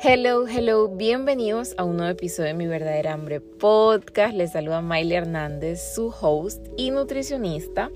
[0.00, 4.32] Hello, hello, bienvenidos a un nuevo episodio de Mi Verdadera Hambre Podcast.
[4.32, 7.90] Les saluda Miley Hernández, su host y nutricionista.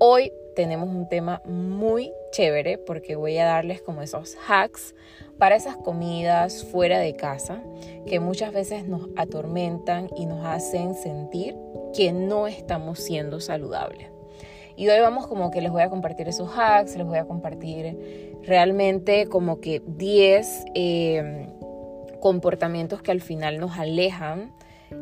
[0.00, 4.94] Hoy tenemos un tema muy chévere porque voy a darles como esos hacks
[5.36, 7.62] para esas comidas fuera de casa
[8.06, 11.54] que muchas veces nos atormentan y nos hacen sentir
[11.94, 14.08] que no estamos siendo saludables.
[14.76, 18.33] Y hoy vamos como que les voy a compartir esos hacks, les voy a compartir
[18.46, 21.46] realmente como que 10 em,
[22.20, 24.52] comportamientos que al final nos alejan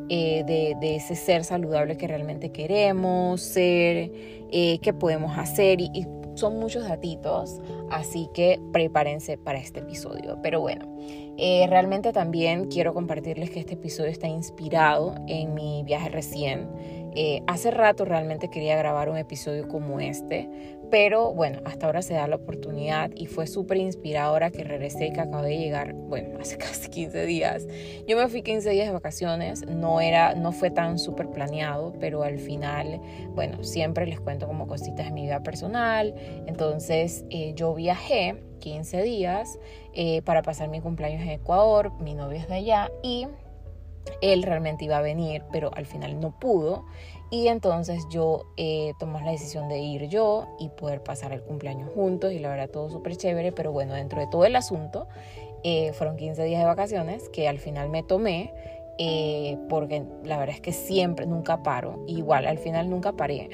[0.09, 4.11] eh, de, ese ser saludable que realmente queremos ser,
[4.51, 7.61] eh, que podemos hacer y, son muchos datitos,
[7.91, 10.39] así que prepárense para este episodio.
[10.43, 10.87] Pero bueno,
[11.37, 16.71] eh, realmente también quiero compartirles que este episodio está inspirado en mi viaje recién
[17.15, 20.49] eh, hace rato realmente quería grabar un episodio como este,
[20.93, 25.13] pero bueno, hasta ahora se da la oportunidad y fue súper inspiradora que regresé y
[25.15, 27.67] que acabé de llegar, bueno, hace casi 15 días.
[28.07, 32.25] Yo me fui 15 días de vacaciones, no, era, no fue tan súper planeado, pero
[32.25, 33.01] al final,
[33.31, 36.15] bueno, siempre les cuento como cositas de mi vida personal.
[36.47, 39.59] Entonces eh, yo viajé 15 días
[39.95, 43.27] eh, para pasar mi cumpleaños en Ecuador, mi novio es de allá y
[44.21, 46.85] él realmente iba a venir, pero al final no pudo.
[47.33, 52.31] Y entonces yo eh, la decisión de ir yo y poder pasar el cumpleaños juntos.
[52.31, 53.53] Y la verdad, todo súper chévere.
[53.53, 55.09] Pero bueno, dentro de todo el asunto,
[55.65, 58.53] eh, fueron 15 días de vacaciones que al final me tomé
[58.99, 63.49] eh, porque la verdad es que siempre, nunca paro, igual al final nunca paré,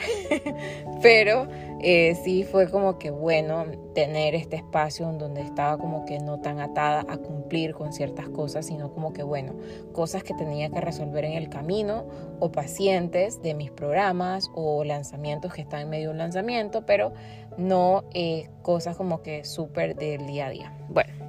[1.02, 1.46] pero
[1.80, 6.40] eh, sí fue como que bueno tener este espacio en donde estaba como que no
[6.40, 9.54] tan atada a cumplir con ciertas cosas, sino como que bueno,
[9.92, 12.04] cosas que tenía que resolver en el camino
[12.40, 17.12] o pacientes de mis programas o lanzamientos que están en medio de un lanzamiento, pero
[17.56, 20.72] no eh, cosas como que súper del día a día.
[20.88, 21.27] Bueno.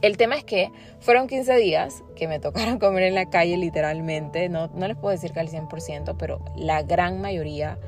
[0.00, 4.48] El tema es que fueron 15 días que me tocaron comer en la calle literalmente,
[4.48, 7.78] no, no les puedo decir que al 100%, pero la gran mayoría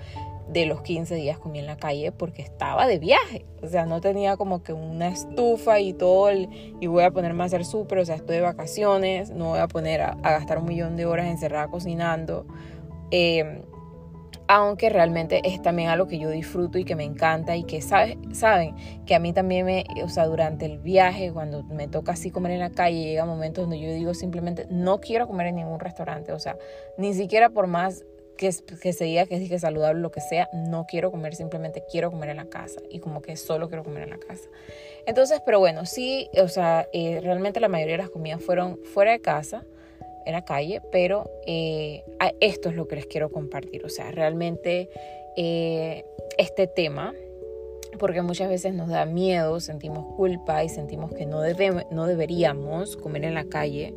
[0.53, 3.47] de los 15 días comí en la calle porque estaba de viaje.
[3.63, 7.47] O sea, no tenía como que una estufa y todo, y voy a ponerme a
[7.47, 10.97] hacer súper, o sea, estoy de vacaciones, no voy a poner a, gastar un millón
[10.97, 12.47] de horas encerrada cocinando.
[13.13, 13.63] Eh,
[14.53, 18.75] aunque realmente es también algo que yo disfruto y que me encanta y que saben
[19.07, 22.51] que a mí también me, o sea, durante el viaje, cuando me toca así comer
[22.51, 26.33] en la calle, llega momentos donde yo digo simplemente no quiero comer en ningún restaurante,
[26.33, 26.59] o sea,
[26.99, 28.05] ni siquiera por más
[28.37, 28.51] que,
[28.83, 32.11] que se diga que es que saludable, lo que sea, no quiero comer, simplemente quiero
[32.11, 34.49] comer en la casa y como que solo quiero comer en la casa.
[35.07, 39.13] Entonces, pero bueno, sí, o sea, eh, realmente la mayoría de las comidas fueron fuera
[39.13, 39.65] de casa
[40.27, 42.05] en la calle, pero eh,
[42.41, 43.85] esto es lo que les quiero compartir.
[43.85, 44.89] O sea, realmente
[45.37, 46.05] eh,
[46.39, 47.15] este tema,
[47.99, 52.97] porque muchas veces nos da miedo, sentimos culpa y sentimos que no, debemos, no deberíamos
[52.97, 53.95] comer en la calle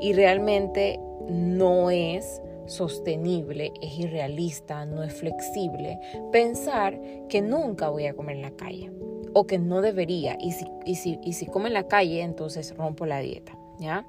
[0.00, 5.98] y realmente no es sostenible, es irrealista, no es flexible
[6.32, 8.90] pensar que nunca voy a comer en la calle
[9.32, 12.74] o que no debería y si, y si, y si como en la calle entonces
[12.76, 13.56] rompo la dieta.
[13.78, 14.04] ¿Ya?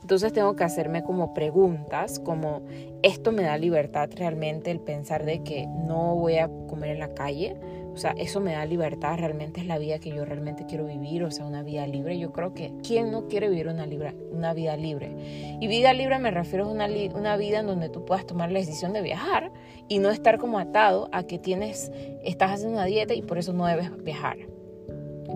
[0.00, 2.62] Entonces tengo que hacerme como preguntas, como
[3.02, 7.14] esto me da libertad realmente el pensar de que no voy a comer en la
[7.14, 7.56] calle,
[7.94, 11.24] o sea, eso me da libertad, realmente es la vida que yo realmente quiero vivir,
[11.24, 12.18] o sea, una vida libre.
[12.18, 13.86] Yo creo que ¿quién no quiere vivir una,
[14.32, 15.14] una vida libre?
[15.60, 18.60] Y vida libre me refiero a una, una vida en donde tú puedas tomar la
[18.60, 19.52] decisión de viajar
[19.88, 21.92] y no estar como atado a que tienes,
[22.24, 24.51] estás haciendo una dieta y por eso no debes viajar.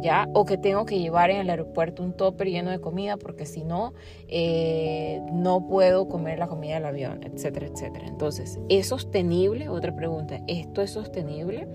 [0.00, 0.28] ¿Ya?
[0.32, 3.64] O que tengo que llevar en el aeropuerto un topper lleno de comida porque si
[3.64, 3.94] no,
[4.28, 8.06] eh, no puedo comer la comida del avión, etcétera, etcétera.
[8.06, 9.68] Entonces, ¿es sostenible?
[9.68, 11.66] Otra pregunta, ¿esto es sostenible?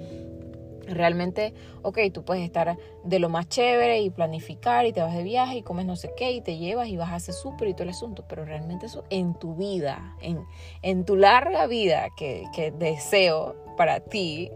[0.87, 5.23] Realmente, ok, tú puedes estar de lo más chévere y planificar y te vas de
[5.23, 7.73] viaje y comes no sé qué y te llevas y vas a hacer súper y
[7.73, 10.43] todo el asunto, pero realmente eso en tu vida, en,
[10.81, 14.51] en tu larga vida que, que deseo para ti,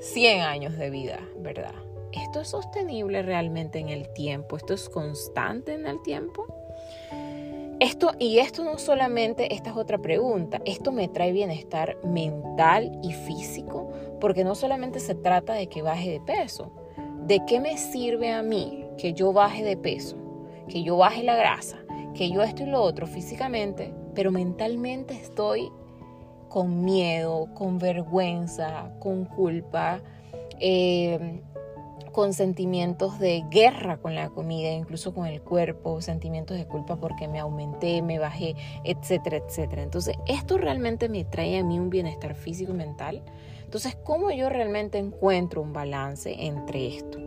[0.00, 1.74] 100 años de vida, ¿verdad?
[2.12, 4.56] ¿Esto es sostenible realmente en el tiempo?
[4.56, 6.46] ¿Esto es constante en el tiempo?
[7.80, 13.12] Esto, y esto no solamente, esta es otra pregunta, esto me trae bienestar mental y
[13.12, 16.70] físico, porque no solamente se trata de que baje de peso,
[17.26, 20.16] ¿de qué me sirve a mí que yo baje de peso,
[20.68, 21.78] que yo baje la grasa,
[22.14, 25.68] que yo esto y lo otro físicamente, pero mentalmente estoy
[26.48, 30.00] con miedo, con vergüenza, con culpa,
[30.60, 31.42] eh,
[32.12, 37.28] con sentimientos de guerra con la comida, incluso con el cuerpo, sentimientos de culpa porque
[37.28, 38.54] me aumenté, me bajé,
[38.84, 39.82] etcétera, etcétera.
[39.82, 43.22] Entonces, esto realmente me trae a mí un bienestar físico y mental.
[43.64, 47.18] Entonces, ¿cómo yo realmente encuentro un balance entre esto?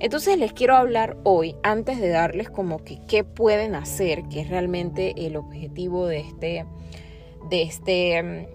[0.00, 4.50] Entonces les quiero hablar hoy, antes de darles como que qué pueden hacer, que es
[4.50, 6.66] realmente el objetivo de este,
[7.48, 8.48] de este,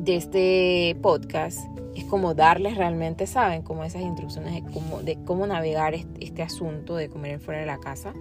[0.00, 1.60] de este podcast,
[1.94, 6.42] es como darles realmente, saben, como esas instrucciones de cómo, de cómo navegar este, este
[6.42, 8.14] asunto de comer fuera de la casa.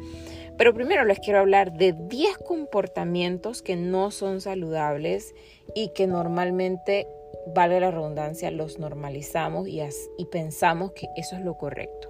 [0.57, 5.33] Pero primero les quiero hablar de 10 comportamientos que no son saludables
[5.73, 7.07] y que normalmente,
[7.53, 9.81] vale la redundancia, los normalizamos y,
[10.17, 12.09] y pensamos que eso es lo correcto.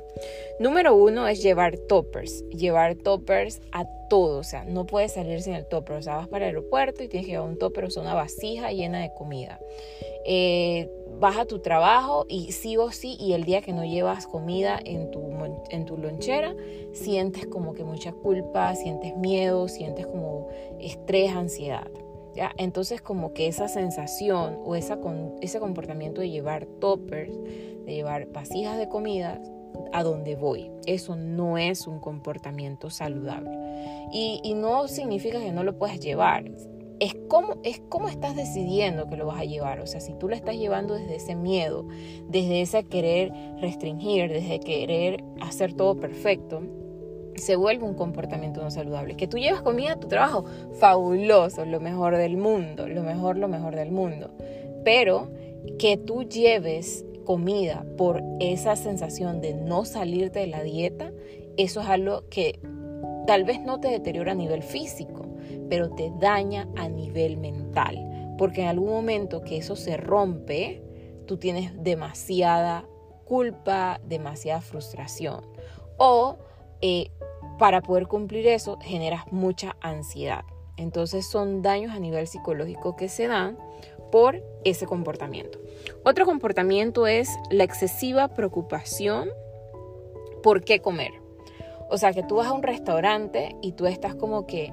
[0.60, 2.44] Número uno es llevar toppers.
[2.50, 4.40] Llevar toppers a todo.
[4.40, 5.98] O sea, no puedes salir sin el topper.
[5.98, 8.14] O sea, vas para el aeropuerto y tienes que llevar un topper, o sea, una
[8.14, 9.60] vasija llena de comida.
[10.26, 10.90] Eh,
[11.20, 14.80] vas a tu trabajo y sí o sí, y el día que no llevas comida
[14.84, 15.22] en tu,
[15.70, 16.56] en tu lonchera,
[16.94, 20.50] sientes como que mucha culpa, sientes miedo, sientes como
[20.80, 21.90] estrés, ansiedad.
[22.58, 25.00] Entonces como que esa sensación o esa,
[25.42, 27.34] ese comportamiento de llevar toppers,
[27.86, 29.42] de llevar vasijas de comida
[29.94, 33.52] a donde voy, eso no es un comportamiento saludable.
[34.12, 36.46] Y, y no significa que no lo puedas llevar
[37.00, 39.80] es cómo, es cómo estás decidiendo que lo vas a llevar.
[39.80, 41.88] O sea, si tú lo estás llevando desde ese miedo,
[42.28, 46.62] desde ese querer restringir, desde querer hacer todo perfecto,
[47.40, 49.16] se vuelve un comportamiento no saludable.
[49.16, 50.46] Que tú llevas comida a tu trabajo,
[50.80, 54.32] fabuloso, lo mejor del mundo, lo mejor, lo mejor del mundo.
[54.84, 55.30] Pero
[55.78, 61.12] que tú lleves comida por esa sensación de no salirte de la dieta,
[61.58, 62.60] eso es algo que
[63.28, 65.28] tal vez no te deteriora a nivel físico,
[65.70, 70.82] pero te daña a nivel mental, porque en algún momento que eso se rompe,
[71.28, 72.86] tú tienes demasiada
[73.26, 75.46] culpa, demasiada frustración.
[75.98, 76.38] O
[76.82, 77.12] eh,
[77.60, 80.44] para poder cumplir eso generas mucha ansiedad.
[80.78, 83.58] Entonces son daños a nivel psicológico que se dan
[84.12, 85.60] por ese comportamiento.
[86.04, 89.30] Otro comportamiento es la excesiva preocupación
[90.42, 91.12] por qué comer.
[91.90, 94.72] O sea, que tú vas a un restaurante y tú estás como que,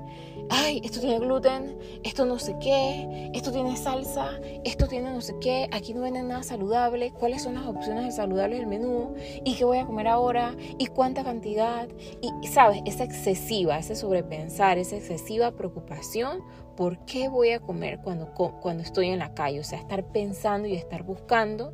[0.50, 5.34] ay, esto tiene gluten, esto no sé qué, esto tiene salsa, esto tiene no sé
[5.40, 9.14] qué, aquí no venden nada saludable, cuáles son las opciones de saludables del menú
[9.44, 11.88] y qué voy a comer ahora y cuánta cantidad.
[12.20, 16.42] Y, sabes, esa excesiva, ese sobrepensar, esa excesiva preocupación
[16.76, 19.60] por qué voy a comer cuando, cuando estoy en la calle.
[19.60, 21.72] O sea, estar pensando y estar buscando,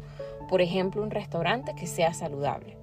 [0.48, 2.78] por ejemplo, un restaurante que sea saludable.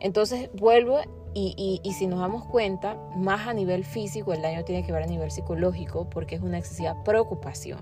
[0.00, 1.00] Entonces vuelvo
[1.38, 5.06] y, si nos damos cuenta, más a nivel físico, el daño tiene que ver a
[5.06, 7.80] nivel psicológico porque es una excesiva preocupación,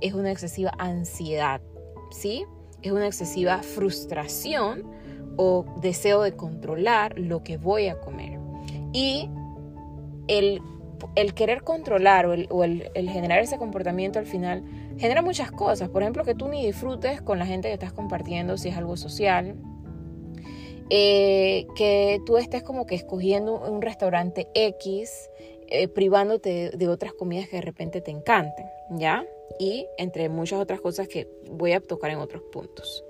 [0.00, 1.60] es una excesiva ansiedad,
[2.10, 2.44] ¿sí?
[2.82, 4.82] Es una excesiva frustración
[5.36, 8.40] o deseo de controlar lo que voy a comer.
[8.92, 9.30] Y
[10.26, 10.60] el,
[11.36, 14.64] querer controlar o, el, el generar ese comportamiento al final
[14.98, 15.88] genera muchas cosas.
[15.88, 18.96] Por ejemplo, que tú ni disfrutes con la gente que estás compartiendo si es algo
[18.96, 19.54] social
[20.90, 25.30] eh, que tú estés como que escogiendo un restaurante X,
[25.68, 29.24] eh, privándote de, otras comidas que de repente te encanten, ¿ya?
[29.58, 33.04] Y entre muchas otras cosas que voy a tocar en otros puntos.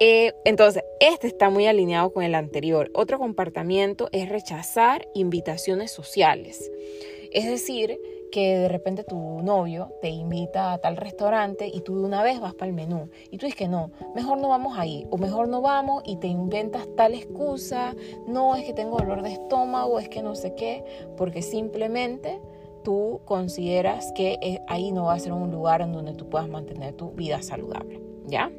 [0.00, 2.90] Eh, entonces, este está muy alineado con el anterior.
[2.94, 6.70] Otro comportamiento es rechazar invitaciones sociales.
[7.32, 7.98] Es decir,
[8.34, 12.40] que de repente tu novio te invita a tal restaurante y tú de una vez
[12.40, 15.46] vas para el menú y tú dices que no, mejor no vamos ahí o mejor
[15.46, 17.94] no vamos y te inventas tal excusa,
[18.26, 20.84] no es que tengo dolor de estómago, es que no sé qué,
[21.16, 22.40] porque simplemente
[22.82, 26.48] tú consideras que eh, ahí no va a ser un lugar en donde tú puedas
[26.48, 28.50] mantener tu vida saludable, ¿ya?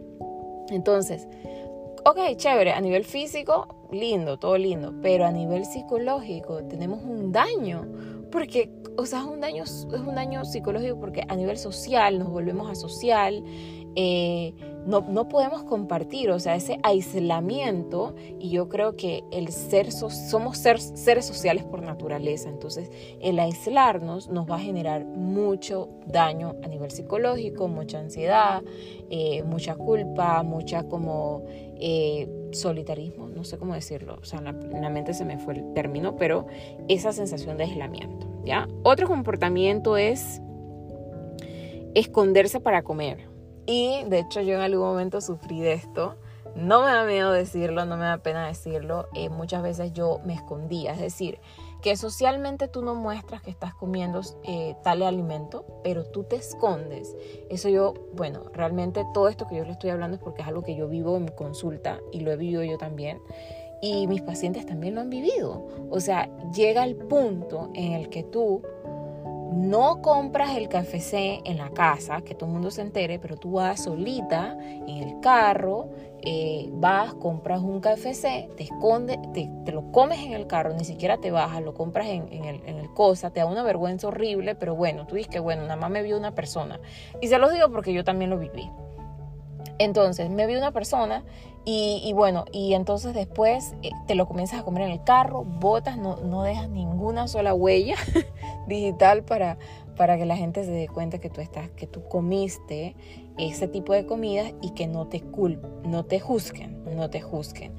[0.70, 1.28] Entonces,
[2.06, 8.15] ok, chévere, a nivel físico, lindo, todo lindo, pero a nivel psicológico tenemos un daño
[8.36, 12.28] porque, o sea, es un daño, es un daño psicológico porque a nivel social nos
[12.28, 13.42] volvemos a social,
[13.96, 14.54] eh,
[14.86, 20.58] no, no, podemos compartir, o sea, ese aislamiento, y yo creo que el ser, somos
[20.58, 26.92] seres sociales por naturaleza, entonces el aislarnos nos va a generar mucho daño a nivel
[26.92, 28.64] psicológico, mucha ansiedad,
[29.10, 31.46] eh, mucha culpa, mucha como
[31.88, 35.38] eh, solitarismo, no sé cómo decirlo, o sea, en la, en la, mente se me
[35.38, 36.48] fue el término, pero
[36.88, 38.68] esa sensación de aislamiento, ¿ya?
[38.82, 40.42] Otro comportamiento es
[41.94, 43.30] esconderse para comer.
[43.68, 46.18] Y de hecho yo en algún momento sufrí de esto.
[46.56, 49.08] No me da miedo decirlo, no me da pena decirlo.
[49.14, 50.94] Eh, muchas veces yo me escondía.
[50.94, 51.38] Es decir,
[51.86, 57.16] que socialmente tú no muestras que estás comiendo eh, tal alimento, pero tú te escondes.
[57.52, 60.64] Eso yo, bueno, realmente todo esto que yo le estoy hablando es porque es algo
[60.64, 63.22] que yo vivo en mi consulta y lo he vivido yo también.
[63.84, 65.68] Y mis pacientes también lo han vivido.
[65.92, 68.64] O sea, llega el punto en el que tú
[69.54, 73.52] no compras el café en la casa, que todo el mundo se entere, pero tú
[73.52, 75.92] vas solita en el carro,
[76.26, 81.18] eh, vas, compras un KFC, te esconde, te, lo comes en el carro, ni siquiera
[81.18, 84.76] te bajas, lo compras en, el, en, el, cosa, te da una vergüenza horrible, pero
[84.76, 86.80] bueno, tú dices que bueno, nada más me vio una persona.
[87.22, 88.70] Y se los digo porque yo también lo viví.
[89.78, 91.24] Entonces, me vio una persona
[91.68, 95.98] y, bueno, y entonces después eh, te lo comienzas a comer en el carro, botas,
[95.98, 97.96] no, no dejas ninguna sola huella
[98.68, 99.58] digital para,
[99.98, 102.96] para que la gente se dé cuenta que tú estás, que tú comiste
[103.38, 107.74] ese tipo de comidas y que no te cul no te juzguen, no te juzguen.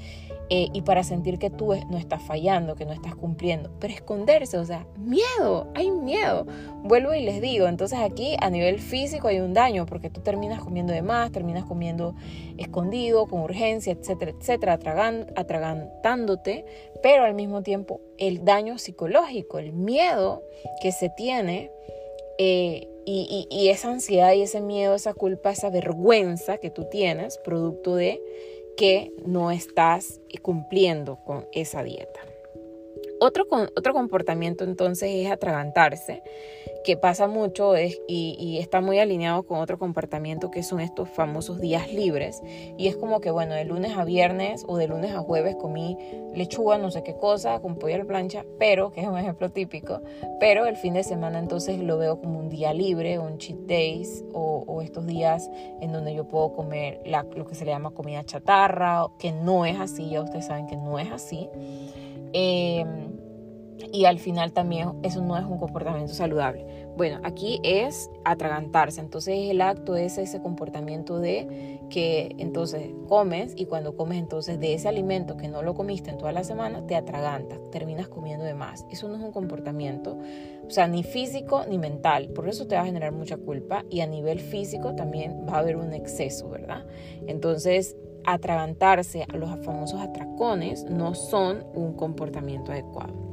[0.49, 3.73] Eh, y para sentir que tú no estás fallando, que no estás cumpliendo.
[3.81, 6.47] Pero esconderse, o sea, miedo, hay miedo.
[6.85, 10.61] Vuelvo y les digo, entonces aquí a nivel físico hay un daño porque tú terminas
[10.61, 12.15] comiendo de más, terminas comiendo
[12.59, 14.79] escondido, con urgencia, etcétera, etcétera,
[15.35, 16.65] atragantándote,
[17.03, 20.45] pero al mismo tiempo el daño psicológico, el miedo
[20.81, 21.73] que se tiene.
[22.39, 27.95] Eh, y, esa ansiedad y ese miedo, esa culpa, esa vergüenza que tú tienes, producto
[27.95, 28.21] de
[28.77, 32.21] que no estás cumpliendo con esa dieta.
[33.21, 36.23] Otro, otro comportamiento entonces es atragantarse,
[36.87, 41.93] que pasa mucho y, está muy alineado con otro comportamiento que son estos famosos días
[41.93, 42.41] libres.
[42.79, 45.99] Y es como que, bueno, de lunes a viernes o de lunes a jueves comí
[46.33, 49.51] lechuga, no sé qué cosa, con pollo a la plancha, pero, que es un ejemplo
[49.51, 50.01] típico,
[50.39, 54.25] pero el fin de semana entonces lo veo como un día libre, un cheat days
[54.33, 55.51] o, estos días
[55.81, 57.01] en donde yo puedo comer
[57.35, 61.01] lo que se llama comida chatarra, que no es así, ya ustedes saben que no
[61.01, 61.51] es así.
[62.33, 63.26] Em,
[63.93, 66.67] y al final también eso no es un comportamiento saludable.
[66.97, 73.67] Bueno, aquí es atragantarse, entonces el acto es ese comportamiento de que entonces comes y
[73.67, 76.97] cuando comes entonces de ese alimento que no lo comiste en toda la semana, te
[76.97, 78.87] atragantas, terminas comiendo de más.
[78.91, 80.19] Eso no es un comportamiento,
[80.67, 84.01] o sea, ni físico ni mental, por eso te va a generar mucha culpa y
[84.01, 86.87] a nivel físico también va a haber un exceso, ¿verdad?
[87.27, 93.26] Entonces atragantarse a los famosos atracones no son un comportamiento adecuado.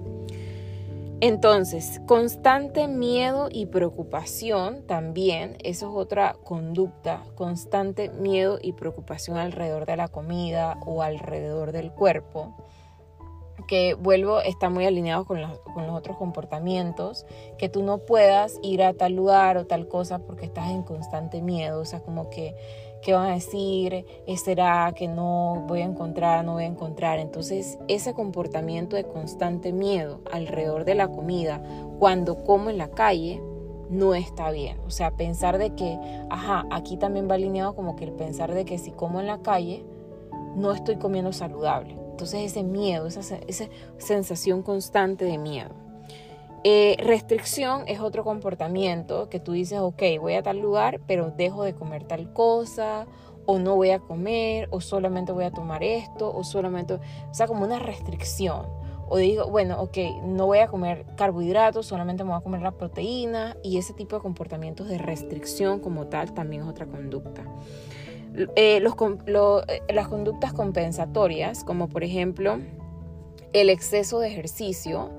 [1.26, 9.86] Entonces, constante miedo y preocupación también, eso es otra conducta, constante miedo y preocupación alrededor
[9.86, 12.54] de la comida o alrededor del cuerpo,
[13.70, 17.26] que vuelvo, está muy alineado con los, otros comportamientos,
[17.58, 21.42] que tú no puedas ir a tal lugar o tal cosa porque estás en constante
[21.42, 22.54] miedo, o sea, como que
[23.04, 24.06] ¿Qué van a decir?
[24.38, 27.20] ¿Será que no voy a encontrar, no voy a encontrar?
[27.20, 31.62] Entonces, ese comportamiento de constante miedo alrededor de la comida,
[32.00, 33.42] cuando como en la calle,
[33.90, 34.80] no está bien.
[34.88, 38.64] O sea, pensar de que, ajá, aquí también va alineado como que el pensar de
[38.64, 39.86] que si como en la calle,
[40.56, 41.98] no estoy comiendo saludable.
[42.12, 43.66] Entonces ese miedo, esa, esa
[43.98, 45.83] sensación constante de miedo.
[46.66, 51.64] Eh, restricción es otro comportamiento que tú dices, ok, voy a tal lugar, pero dejo
[51.64, 53.06] de comer tal cosa,
[53.46, 57.48] o no voy a comer, o solamente voy a tomar esto, o solamente, o sea,
[57.48, 58.66] como una restricción.
[59.10, 62.72] O digo, bueno, ok, no voy a comer carbohidratos, solamente me voy a comer la
[62.72, 67.44] proteína, y ese tipo de comportamientos de restricción como tal también es otra conducta.
[68.56, 72.60] Eh, eh, las conductas compensatorias, como por ejemplo
[73.54, 75.12] el exceso de ejercicio,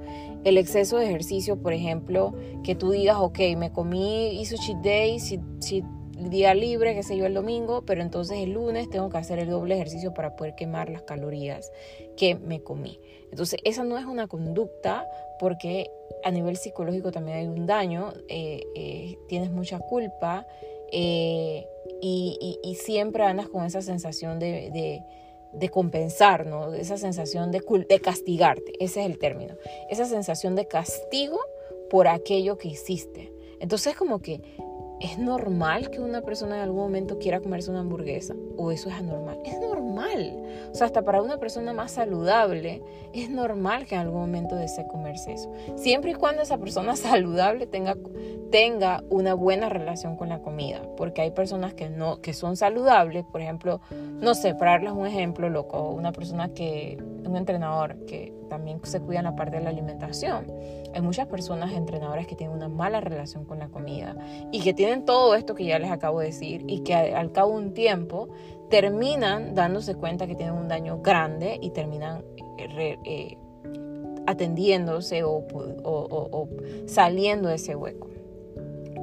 [0.44, 5.18] el exceso de ejercicio, por ejemplo, que tú digas, ok, me comí, hizo cheat day,
[6.30, 9.48] día libre, qué sé yo, el domingo, pero entonces el lunes tengo que hacer el
[9.48, 11.70] doble ejercicio para poder quemar las calorías
[12.16, 13.00] que me comí.
[13.30, 15.08] Entonces, esa no es una conducta
[15.40, 15.90] porque
[16.22, 20.46] a nivel psicológico también hay un daño, eh, eh, tienes mucha culpa
[20.92, 21.66] eh,
[22.00, 25.02] y, siempre andas con esa sensación de
[25.70, 26.74] compensar, ¿no?
[26.74, 29.56] Esa sensación de, de castigarte, ese es el término.
[29.90, 31.40] Esa sensación de castigo
[31.90, 33.32] por aquello que hiciste.
[33.60, 34.40] Entonces como que
[35.00, 38.94] es normal que una persona en algún momento quiera comerse una hamburguesa o eso es
[38.94, 39.38] anormal.
[39.44, 40.42] Es normal.
[40.72, 42.82] O sea, hasta para una persona más saludable
[43.12, 45.52] es normal que en algún momento desee comerse eso.
[45.76, 47.96] Siempre y cuando esa persona saludable tenga,
[48.50, 50.82] tenga una buena relación con la comida.
[50.96, 55.06] Porque hay personas que no, que son saludables, por ejemplo, no sé, para darles un
[55.06, 59.64] ejemplo loco, una persona que, un entrenador que también se cuida en la parte de
[59.64, 60.46] la alimentación.
[60.94, 64.14] Hay muchas personas entrenadoras que tienen una mala relación con la comida
[64.52, 67.58] y que tienen todo esto que ya les acabo de decir y que al cabo
[67.58, 68.28] de un tiempo
[68.70, 72.22] terminan dándose cuenta que tienen un daño grande y terminan
[72.58, 73.38] eh, eh,
[74.28, 76.48] atendiéndose o,
[76.86, 78.06] saliendo de ese hueco.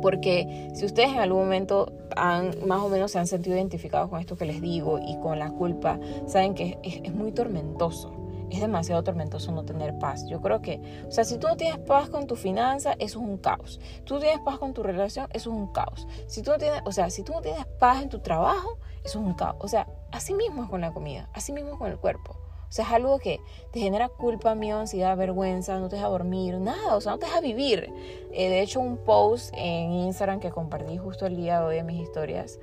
[0.02, 4.22] Porque si ustedes en algún momento han, más o menos se han sentido identificados con
[4.22, 8.21] esto que les digo y con la culpa, saben que es muy tormentoso
[8.56, 10.26] es demasiado tormentoso no tener paz.
[10.28, 13.26] Yo creo que, o sea, si tú no tienes paz con tu finanza, eso es
[13.26, 13.80] un caos.
[14.04, 16.08] Tú tienes paz con tu relación, eso es un caos.
[16.28, 19.20] Si tú no tienes, o sea, si tú no tienes paz en tu trabajo, eso
[19.20, 19.58] es un caos.
[19.60, 22.36] O sea, Así mismo es con la comida, así mismo es con el cuerpo.
[22.68, 23.40] O sea, es algo que
[23.72, 27.26] te genera culpa, miedo, ansiedad, vergüenza, no te deja dormir, nada, o sea, no te
[27.26, 27.92] deja vivir.
[28.32, 31.86] Eh, de hecho, un post en Instagram que compartí justo el día de hoy en
[31.86, 32.60] mis historias,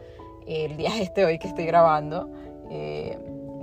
[0.47, 2.31] el día este hoy que estoy grabando,
[2.71, 3.19] eh,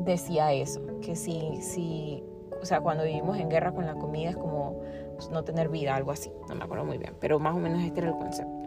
[0.06, 2.24] decía eso, que si, si,
[2.62, 4.82] o sea, cuando vivimos en guerra con la comida es como
[5.32, 8.02] no tener vida, algo así, no me acuerdo muy bien, pero más o menos este
[8.02, 8.66] era el concepto.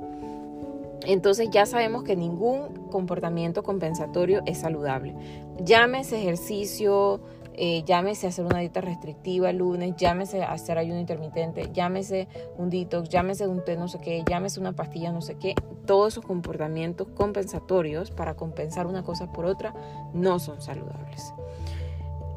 [1.07, 5.14] Entonces ya sabemos que ningún comportamiento compensatorio es saludable.
[5.61, 7.21] Llámese ejercicio,
[7.60, 13.08] eh, llámese hacer una dieta restrictiva el lunes, llámese hacer ayuno intermitente, llámese un detox,
[13.08, 17.08] llámese un té no sé qué, llámese una pastilla no sé qué, todos esos comportamientos
[17.08, 19.74] compensatorios para compensar una cosa por otra
[20.14, 21.34] no son saludables.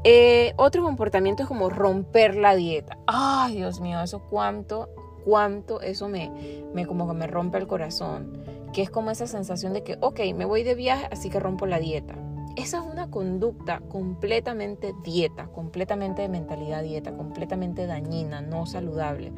[0.04, 2.98] Eh, otro comportamiento es como romper la dieta.
[3.06, 4.90] Ay, Dios mío, eso cuánto,
[5.24, 6.32] cuánto, eso me,
[6.74, 8.44] me como que me rompe el corazón.
[8.74, 11.68] Que es como esa sensación de que, ok, me voy de viaje, así que rompo
[11.68, 12.16] la dieta.
[12.58, 19.32] Esa es una conducta completamente dieta, completamente de mentalidad dieta, completamente dañina, no saludable.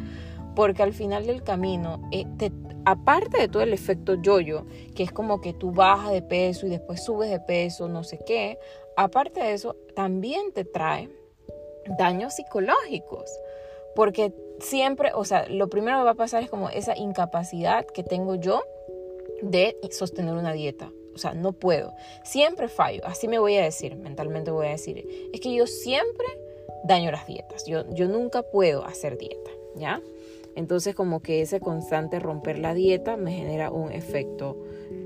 [0.56, 2.26] Porque al final del camino, eh,
[2.86, 4.66] aparte de todo el efecto yoyo,
[4.96, 8.20] que es como que tú bajas de peso y después subes de peso, no sé
[8.26, 8.58] qué,
[8.98, 11.10] aparte de eso, también te trae
[11.98, 13.30] daños psicológicos.
[13.96, 18.04] Porque siempre, o sea, lo primero que va a pasar es como esa incapacidad que
[18.04, 18.64] tengo yo
[19.44, 21.94] de sostener una dieta o sea, no puedo.
[22.24, 23.06] Siempre fallo.
[23.06, 25.30] Así me voy a decir, mentalmente voy a decir.
[25.34, 26.26] Es que yo siempre
[26.84, 27.66] daño las dietas.
[27.66, 30.02] Yo, yo nunca puedo hacer dieta, ¿ya?
[30.56, 34.58] Entonces como que ese constante romper la dieta me genera un efecto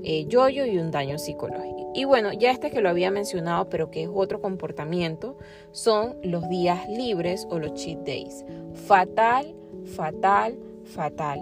[0.04, 1.92] eh, yoyo y un daño psicológico.
[1.94, 5.36] Y bueno, ya este que lo había mencionado, pero que es otro comportamiento,
[5.72, 8.44] son los días libres o los cheat days.
[8.86, 11.40] Fatal, fatal, fatal.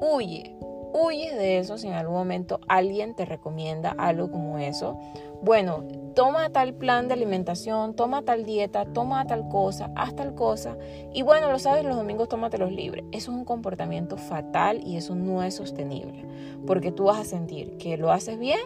[0.00, 0.54] Huye,
[0.92, 4.98] Huye de eso si en algún momento alguien te recomienda algo como eso.
[5.42, 10.76] Bueno, toma tal plan de alimentación, toma tal dieta, toma tal cosa, haz tal cosa.
[11.14, 13.04] Y bueno, lo sabes, los domingos tómatelos libres.
[13.12, 16.26] Eso es un comportamiento fatal y eso no es sostenible.
[16.66, 18.60] Porque tú vas a sentir que lo haces bien,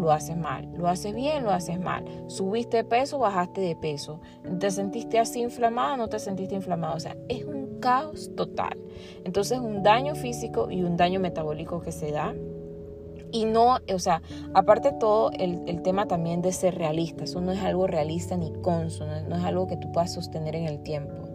[0.00, 0.68] lo haces mal.
[0.76, 2.04] Lo haces bien, lo haces mal.
[2.26, 4.20] Subiste de peso, bajaste de peso.
[4.58, 6.96] Te sentiste así inflamado, no te sentiste inflamado.
[6.96, 8.78] O sea, es un caos total.
[9.24, 12.34] Entonces un daño físico y un daño metabólico que se da.
[13.32, 14.22] Y no, o sea,
[14.54, 17.24] aparte todo, el, tema también de ser realista.
[17.24, 20.66] Eso no es algo realista ni consono, no es algo que tú puedas sostener en
[20.66, 21.28] el tiempo.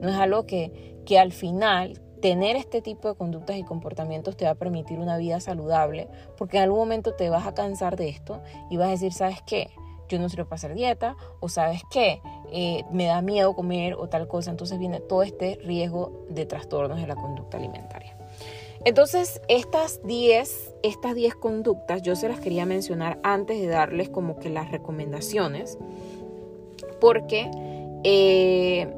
[0.00, 4.46] No es algo que, que al final tener este tipo de conductas y comportamientos te
[4.46, 8.08] va a permitir una vida saludable, porque en algún momento te vas a cansar de
[8.08, 9.70] esto y vas a decir, ¿sabes qué?
[10.12, 12.20] yo no para hacer dieta, o sabes qué,
[12.54, 17.00] eh, me da miedo comer o tal cosa, entonces viene todo este riesgo de trastornos
[17.00, 18.14] de la conducta alimentaria.
[18.84, 24.50] Entonces, estas 10 estas conductas yo se las quería mencionar antes de darles como que
[24.50, 25.78] las recomendaciones,
[27.00, 27.50] porque
[28.04, 28.92] eh,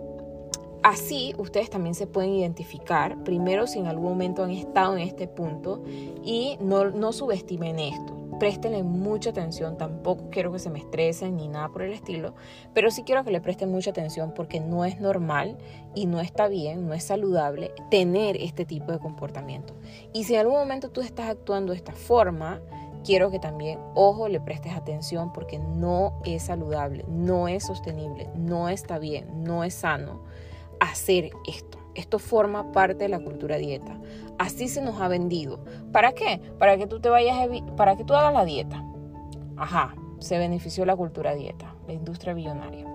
[0.83, 5.29] así ustedes también se pueden identificar, primero si en algún momento han estado en este
[5.29, 5.83] punto
[6.25, 11.49] y no, no subestimen esto préstenle mucha atención, tampoco quiero que se me estresen ni
[11.49, 12.35] nada por el estilo,
[12.73, 15.57] pero sí quiero que le presten mucha atención porque no es normal
[15.95, 19.75] y no está bien, no es saludable tener este tipo de comportamiento.
[20.13, 22.61] Y si en algún momento tú estás actuando de esta forma,
[23.05, 28.69] quiero que también, ojo, le prestes atención porque no es saludable, no es sostenible, no
[28.69, 30.23] está bien, no es sano
[30.81, 31.84] hacer esto.
[31.95, 33.99] Esto forma parte de la cultura dieta.
[34.39, 35.65] Así se nos ha vendido.
[35.93, 36.41] ¿Para qué?
[36.59, 38.85] Para que tú te vayas, para que tú hagas la dieta.
[39.57, 42.87] Ajá, se benefició la cultura dieta, la industria billonaria.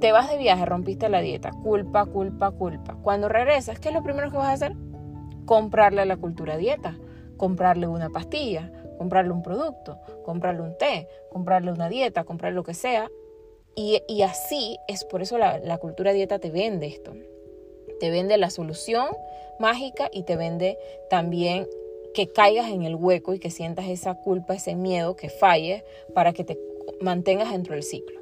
[0.00, 2.96] Te vas de viaje, rompiste la dieta, culpa, culpa, culpa.
[3.02, 4.76] Cuando regresas, ¿qué es lo primero que vas a hacer?
[5.44, 6.96] Comprarle a la cultura dieta,
[7.36, 12.74] comprarle una pastilla, comprarle un producto, comprarle un té, comprarle una dieta, comprarle lo que
[12.74, 13.10] sea.
[13.74, 17.12] Y, así es por eso la, la cultura dieta te vende esto.
[18.00, 19.08] Te vende la solución
[19.58, 20.78] mágica y te vende
[21.10, 21.66] también
[22.14, 25.84] que caigas en el hueco y que sientas esa culpa, ese miedo, que falles
[26.14, 26.58] para que te
[27.00, 28.20] mantengas dentro del ciclo.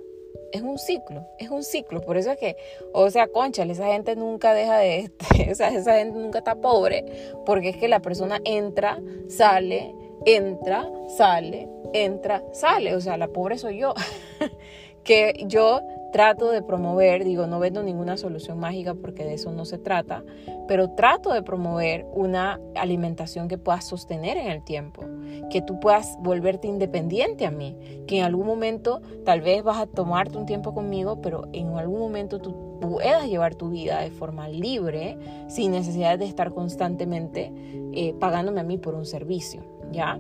[0.53, 2.01] Es un ciclo, es un ciclo.
[2.01, 2.57] Por eso es que,
[2.93, 7.05] o sea, conchale, esa gente nunca deja de, esa gente nunca está pobre,
[7.45, 12.95] porque es que la persona entra, sale, entra, sale, entra, sale.
[12.95, 13.95] O sea, la pobre soy yo.
[15.05, 15.81] que yo
[16.17, 20.25] trato de promover, digo, no vendo ninguna solución mágica porque de eso no se trata,
[20.67, 25.03] pero trato de promover una alimentación que puedas sostener en el tiempo,
[25.51, 27.77] que tú puedas volverte independiente a mí,
[28.07, 32.01] que en algún momento tal vez vas a tomarte un tiempo conmigo, pero en algún
[32.01, 37.53] momento tú puedas llevar tu vida de forma libre, sin necesidad de estar constantemente
[37.93, 39.61] eh, pagándome a mí por un servicio,
[39.93, 40.19] ¿ya?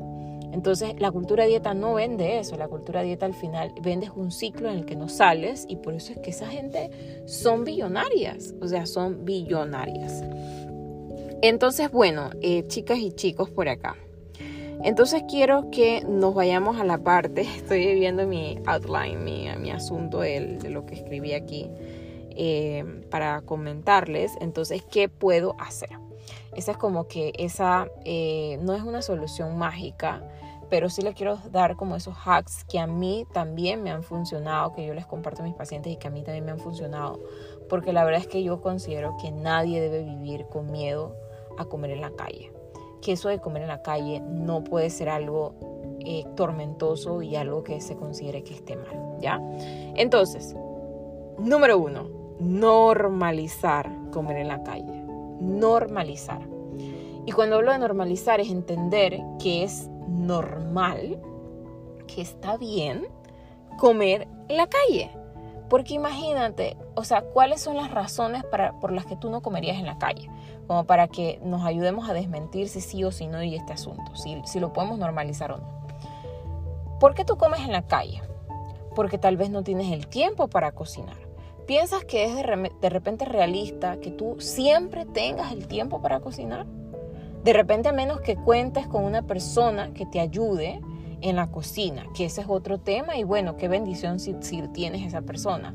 [0.53, 4.71] Entonces la cultura dieta no vende eso, la cultura dieta al final vende un ciclo
[4.71, 6.91] en el que no sales y por eso es que esa gente
[7.27, 10.23] son billonarias, o sea, son billonarias.
[11.43, 13.97] Entonces, bueno, eh, chicas y chicos por acá.
[14.83, 20.21] Entonces quiero que nos vayamos a la parte, estoy viendo mi outline, mi, mi asunto
[20.21, 21.71] de, de, lo que escribí aquí
[22.31, 24.33] eh, para comentarles.
[24.41, 25.91] Entonces, ¿qué puedo hacer?
[26.55, 30.23] Esa es como que esa eh, no es una solución mágica,
[30.68, 34.72] pero sí le quiero dar como esos hacks que a mí también me han funcionado,
[34.74, 37.20] que yo les comparto a mis pacientes y que a mí también me han funcionado,
[37.68, 41.16] porque la verdad es que yo considero que nadie debe vivir con miedo
[41.59, 42.52] a comer en la calle,
[43.02, 45.55] que eso de comer en la calle no puede ser algo
[46.00, 49.40] eh, tormentoso y algo que se considere que esté mal, ¿ya?
[49.94, 50.55] Entonces,
[51.38, 55.07] número uno, normalizar comer en la calle
[55.40, 56.40] normalizar.
[57.24, 61.21] Y cuando hablo de normalizar es entender que es normal,
[62.07, 63.07] que está bien
[63.79, 65.11] comer en la calle.
[65.69, 69.79] Porque imagínate, o sea, ¿cuáles son las razones para, por las que tú no comerías
[69.79, 70.31] en la calle?
[70.69, 74.14] Como para que nos ayudemos a desmentir si sí o si no y este asunto,
[74.14, 75.87] si, si lo podemos normalizar o no.
[77.01, 78.23] ¿Por qué tú comes en la calle?
[78.95, 81.27] Porque tal vez no tienes el tiempo para cocinar
[81.66, 86.64] ¿Piensas que es de, repente realista que tú siempre tengas el tiempo para cocinar?
[87.47, 90.81] De repente a menos que cuentes con una persona que te ayude
[91.21, 94.35] en la cocina, que ese es otro tema y bueno, qué bendición si,
[94.75, 95.73] tienes esa persona.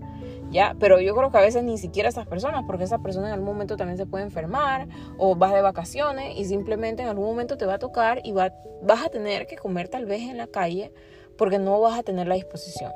[0.52, 0.76] ¿Ya?
[0.82, 3.48] Pero yo creo que a veces ni siquiera esas personas, porque esa persona en algún
[3.48, 7.66] momento también se puede enfermar o vas de vacaciones y simplemente en algún momento te
[7.66, 8.52] va a tocar y va,
[8.84, 10.92] vas a tener que comer tal vez en la calle
[11.38, 12.92] porque no vas a tener la disposición.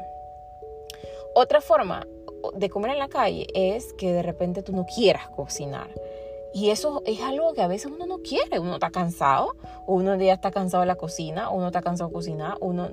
[1.34, 2.06] Otra forma
[2.54, 5.88] de comer en la calle es que de repente tú no quieras cocinar.
[6.56, 8.60] Y eso es algo que a veces uno no quiere.
[8.60, 12.14] Uno está cansado, o uno ya está cansado de la cocina, uno está cansado de
[12.14, 12.88] cocinar, uno,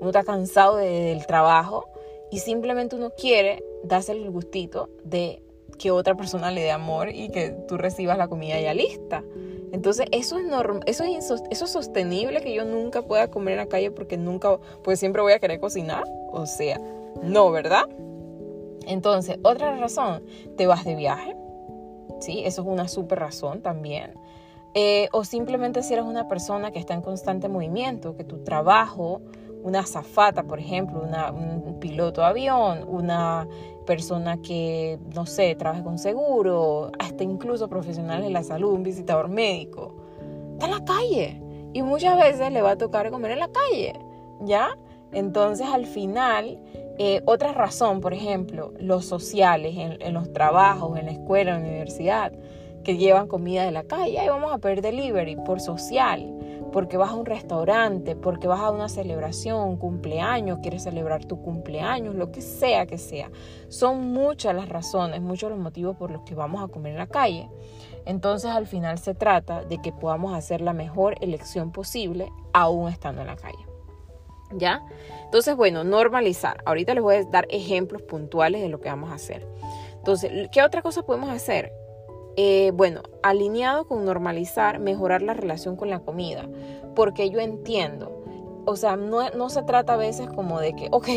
[0.00, 1.88] uno está cansado del trabajo
[2.30, 5.42] y simplemente uno quiere darse el gustito de
[5.76, 9.24] que otra persona le dé amor y que tú recibas la comida ya lista.
[9.72, 10.44] Entonces, eso es,
[10.86, 14.60] eso, es eso es sostenible que yo nunca pueda comer en la calle porque nunca,
[14.84, 16.04] pues siempre voy a querer cocinar.
[16.30, 16.80] O sea,
[17.24, 17.88] no, ¿verdad?
[18.86, 20.22] Entonces, otra razón,
[20.56, 21.34] te vas de viaje,
[22.20, 22.42] ¿sí?
[22.44, 24.14] Eso es una súper razón también.
[24.74, 29.20] Eh, o simplemente si eres una persona que está en constante movimiento, que tu trabajo,
[29.62, 33.48] una azafata, por ejemplo, un piloto de avión, una
[33.84, 39.28] persona que, no sé, trabaja con seguro, hasta incluso profesionales de la salud, un visitador
[39.28, 39.96] médico,
[40.52, 41.42] está en la calle.
[41.72, 43.94] Y muchas veces le va a tocar comer en la calle,
[44.42, 44.76] ¿ya?
[45.12, 46.58] Entonces al final
[47.02, 51.68] eh, otra razón, por ejemplo, los sociales, en, los trabajos, en la escuela, en la
[51.70, 52.30] universidad,
[52.84, 54.18] que llevan comida de la calle.
[54.18, 56.30] Ahí vamos a pedir delivery por social,
[56.74, 61.40] porque vas a un restaurante, porque vas a una celebración, un cumpleaños, quieres celebrar tu
[61.40, 63.30] cumpleaños, lo que sea que sea.
[63.68, 67.06] Son muchas las razones, muchos los motivos por los que vamos a comer en la
[67.06, 67.48] calle.
[68.04, 73.22] Entonces al final se trata de que podamos hacer la mejor elección posible aún estando
[73.22, 73.69] en la calle.
[74.52, 74.82] ¿Ya?
[75.24, 76.62] Entonces, bueno, normalizar.
[76.64, 79.46] Ahorita les voy a dar ejemplos puntuales de lo que vamos a hacer.
[79.96, 81.72] Entonces, ¿qué otra cosa podemos hacer?
[82.36, 86.48] Eh, bueno, alineado con normalizar, mejorar la relación con la comida.
[86.94, 88.20] Porque yo entiendo,
[88.64, 91.08] o sea, no, no se trata a veces como de que, ok,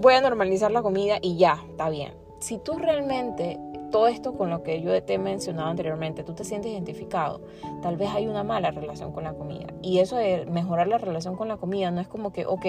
[0.00, 2.14] voy a normalizar la comida y ya, está bien.
[2.40, 3.58] Si tú realmente
[3.90, 7.40] todo esto con lo que yo te he mencionado anteriormente, tú te sientes identificado,
[7.82, 9.66] tal vez hay una mala relación con la comida.
[9.82, 12.66] Y eso de mejorar la relación con la comida no es como que, ok,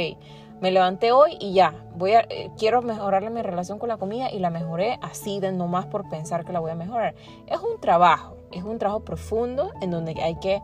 [0.61, 4.31] me levanté hoy y ya, voy a, eh, quiero mejorar mi relación con la comida
[4.31, 7.15] y la mejoré así de nomás por pensar que la voy a mejorar.
[7.47, 10.61] Es un trabajo, es un trabajo profundo en donde hay que,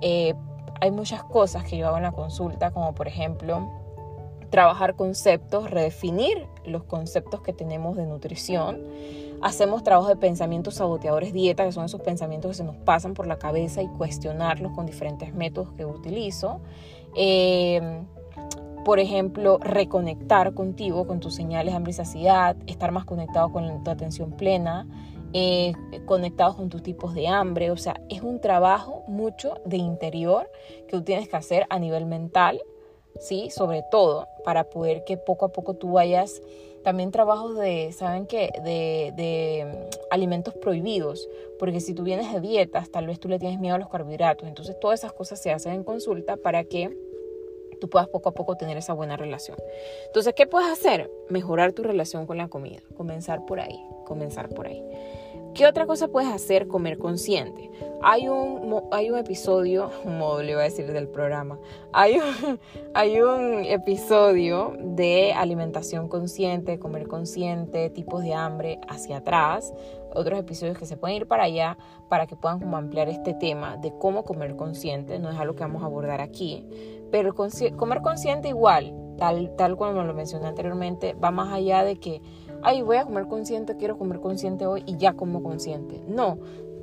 [0.00, 0.34] eh,
[0.80, 3.68] hay muchas cosas que yo hago en la consulta, como por ejemplo,
[4.50, 8.82] trabajar conceptos, redefinir los conceptos que tenemos de nutrición
[9.40, 13.26] Hacemos trabajos de pensamientos saboteadores dieta, que son esos pensamientos que se nos pasan por
[13.26, 16.60] la cabeza y cuestionarlos con diferentes métodos que utilizo.
[17.14, 18.02] Eh,
[18.84, 23.84] por ejemplo, reconectar contigo, con tus señales de hambre y saciedad, estar más conectado con
[23.84, 24.86] tu atención plena,
[25.34, 25.74] eh,
[26.06, 27.70] conectados con tus tipos de hambre.
[27.70, 30.50] O sea, es un trabajo mucho de interior
[30.86, 32.62] que tú tienes que hacer a nivel mental,
[33.20, 33.50] ¿sí?
[33.50, 36.40] Sobre todo, para poder que poco a poco tú vayas
[36.88, 38.48] también trabajos de, ¿saben qué?
[38.64, 43.38] De, de, mm, alimentos prohibidos, porque si tú vienes de dietas, tal vez tú le
[43.38, 44.48] tienes miedo a los carbohidratos.
[44.48, 46.96] Entonces todas esas cosas se hacen en consulta para que
[47.78, 49.58] tú puedas poco a poco tener esa buena relación.
[50.06, 51.10] Entonces, ¿qué puedes hacer?
[51.28, 52.80] Mejorar tu relación con la comida.
[52.96, 54.82] Comenzar por ahí, comenzar por ahí.
[55.54, 56.68] ¿Qué otra cosa puedes hacer?
[56.68, 57.70] Comer consciente.
[58.02, 61.58] Hay un, hay un episodio, un módulo iba a decir del programa,
[61.92, 62.60] hay un,
[62.94, 69.72] hay un episodio de alimentación consciente, comer consciente, tipos de hambre hacia atrás,
[70.14, 71.76] otros episodios que se pueden ir para allá
[72.08, 75.82] para que puedan ampliar este tema de cómo comer consciente, no es algo que vamos
[75.82, 76.66] a abordar aquí,
[77.10, 82.22] pero comer consciente igual, tal, tal como lo mencioné anteriormente, va más allá de que
[82.62, 86.02] ay, voy a comer consciente, quiero comer consciente hoy y ya como consciente.
[86.06, 86.38] No,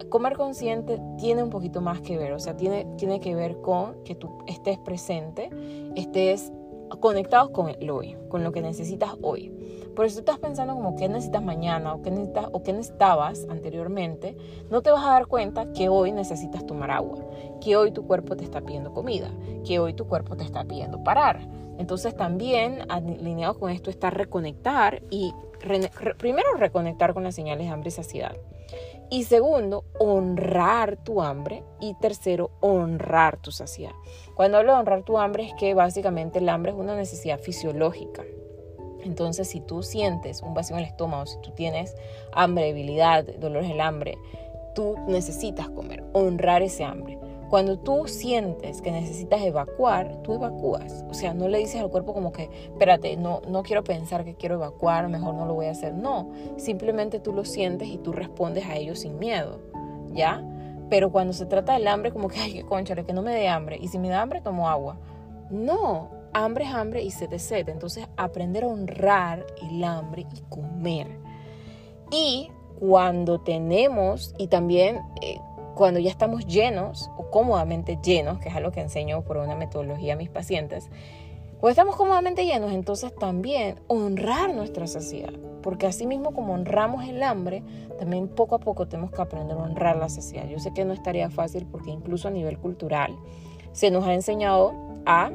[0.10, 4.04] comer consciente tiene un poquito más que ver, o sea, tiene, tiene que ver con
[4.04, 5.50] que tú estés presente,
[5.96, 6.52] estés
[7.00, 9.52] conectados con el hoy, con lo que necesitas hoy.
[9.96, 14.38] Por eso estás pensando como qué necesitas mañana o qué, necesitas, o qué necesitabas anteriormente,
[14.70, 17.18] no te vas a dar cuenta que hoy necesitas tomar agua,
[17.62, 19.32] que hoy tu cuerpo te está pidiendo comida,
[19.66, 21.48] que hoy tu cuerpo te está pidiendo parar.
[21.78, 25.34] Entonces también alineado con esto está reconectar y
[26.18, 28.36] primero reconectar con las señales de hambre y saciedad.
[29.10, 31.64] Y segundo, honrar tu hambre.
[31.80, 33.94] Y tercero, honrar tu saciedad.
[34.36, 38.24] Cuando hablo de honrar tu hambre es que básicamente el hambre es una necesidad fisiológica.
[39.04, 41.96] Entonces, si tú sientes un vacío en el estómago, si tú tienes
[42.34, 44.18] hambre, debilidad, dolores del hambre,
[44.74, 47.20] tú necesitas comer, honrar ese hambre.
[47.56, 51.06] Cuando tú sientes que necesitas evacuar, tú evacúas.
[51.10, 54.36] O sea, no le dices al cuerpo como que, espérate, no, no quiero pensar que
[54.36, 55.94] quiero evacuar, mejor no lo voy a hacer.
[55.94, 59.62] No, simplemente tú lo sientes y tú respondes a ello sin miedo,
[60.12, 60.44] ¿ya?
[60.90, 63.78] Pero cuando se trata del hambre, como que, ay, conchale, que no me dé hambre.
[63.80, 64.98] Y si me da hambre, tomo agua.
[65.50, 67.70] No, hambre es hambre y sed es sed.
[67.70, 71.08] Entonces, aprender a honrar el hambre y comer.
[72.12, 75.00] Y cuando tenemos, y también...
[75.22, 75.38] Eh,
[75.76, 80.14] cuando ya estamos llenos o cómodamente llenos, que es algo que enseño por una metodología
[80.14, 80.90] a mis pacientes,
[81.60, 87.24] cuando estamos cómodamente llenos, entonces también honrar nuestra saciedad, porque así mismo como honramos el
[87.24, 87.64] hambre,
[87.98, 90.48] también poco a poco tenemos que aprender a honrar la saciedad.
[90.48, 93.16] Yo sé que no es tarea fácil porque incluso a nivel cultural
[93.72, 94.74] se nos ha enseñado
[95.06, 95.32] a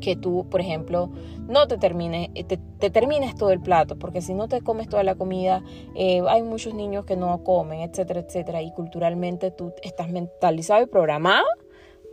[0.00, 1.10] que tú, por ejemplo,
[1.48, 5.02] no te termines, eh, te, termines todo el plato, porque si no te comes toda
[5.02, 5.62] la comida,
[5.94, 10.86] eh, hay muchos niños que no comen, etcétera, etcétera, y culturalmente tú estás mentalizado y
[10.86, 11.46] programado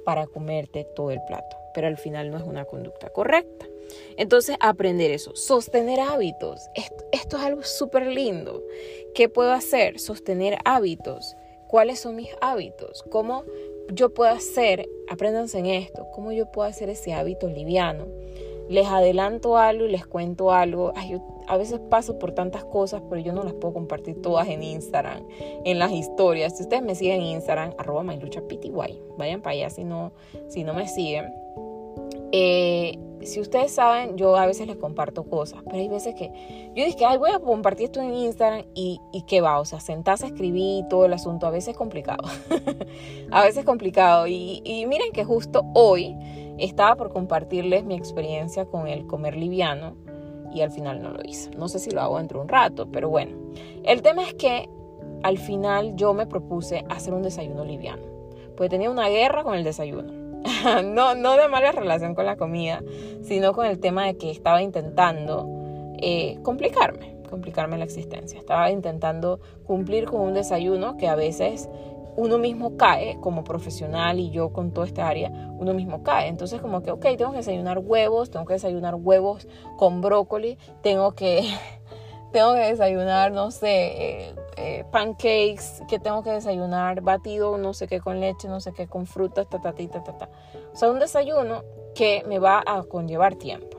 [0.06, 3.66] para comerte todo el plato, pero al final no es una conducta correcta.
[4.18, 8.64] Entonces, aprender eso, sostener hábitos, esto, esto es algo súper lindo.
[9.14, 10.00] ¿Qué puedo hacer?
[10.00, 11.36] Sostener hábitos.
[11.68, 13.04] ¿Cuáles son mis hábitos?
[13.10, 13.44] ¿Cómo
[13.92, 18.08] yo puedo hacer, apréndanse en esto, cómo yo puedo hacer ese hábito liviano.
[18.70, 20.94] Les adelanto algo y les cuento algo.
[20.96, 24.64] Ay, a veces paso por tantas cosas, pero yo no las puedo compartir todas en
[24.64, 25.26] Instagram,
[25.66, 26.58] en las historias.
[26.58, 28.72] Si ustedes me siguen en Instagram, arroba myluchapty,
[29.18, 30.14] vayan para allá si no,
[30.48, 31.26] si no me siguen.
[32.36, 36.84] Eh, si ustedes saben, yo a veces les comparto cosas, pero hay veces que yo
[36.84, 40.26] dije, ay, voy a compartir esto en Instagram y, y qué va, o sea, sentarse
[40.26, 42.24] a escribir todo el asunto, a veces es complicado,
[43.32, 44.26] a veces es complicado.
[44.26, 46.16] Y, y miren que justo hoy
[46.58, 49.96] estaba por compartirles mi experiencia con el comer liviano
[50.52, 51.52] y al final no lo hice.
[51.52, 53.38] No sé si lo hago dentro de un rato, pero bueno.
[53.84, 54.68] El tema es que
[55.22, 58.04] al final yo me propuse hacer un desayuno liviano,
[58.58, 60.23] porque tenía una guerra con el desayuno.
[60.86, 62.82] no, no de mala relación con la comida,
[63.22, 65.48] sino con el tema de que estaba intentando
[66.00, 68.40] eh, complicarme, complicarme la existencia.
[68.40, 71.70] Estaba intentando cumplir con un desayuno que a veces
[72.16, 76.28] uno mismo cae como profesional y yo con toda esta área, uno mismo cae.
[76.28, 81.14] Entonces como que, ok, tengo que desayunar huevos, tengo que desayunar huevos con brócoli, tengo
[81.14, 81.42] que,
[82.34, 87.88] tengo que desayunar, no sé, eh, eh, pancakes, que tengo que desayunar, batido, no sé
[87.88, 90.30] qué con leche, no sé qué con frutas, ta, ta, ta, ta, ta.
[90.74, 91.64] O sea, un desayuno
[91.96, 93.78] que me va a conllevar tiempo.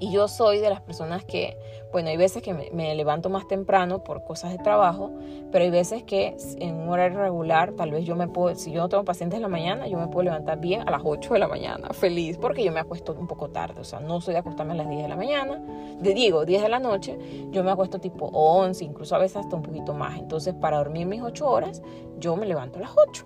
[0.00, 1.56] Y yo soy de las personas que,
[1.94, 5.12] bueno, hay veces que me, levanto más temprano por cosas de trabajo,
[5.52, 8.80] pero hay veces que en un horario regular, tal vez yo me puedo, si yo
[8.80, 11.38] no tengo pacientes en la mañana, yo me puedo levantar bien a las 8 de
[11.38, 14.40] la mañana, feliz, porque yo me acuesto un poco tarde, o sea, no soy de
[14.40, 15.62] acostarme a las 10 de la mañana,
[16.00, 17.16] de, digo, 10 de la noche,
[17.52, 20.18] yo me acuesto tipo 11, incluso a veces hasta un poquito más.
[20.18, 21.80] Entonces, para dormir mis 8 horas,
[22.18, 23.24] yo me levanto a las 8.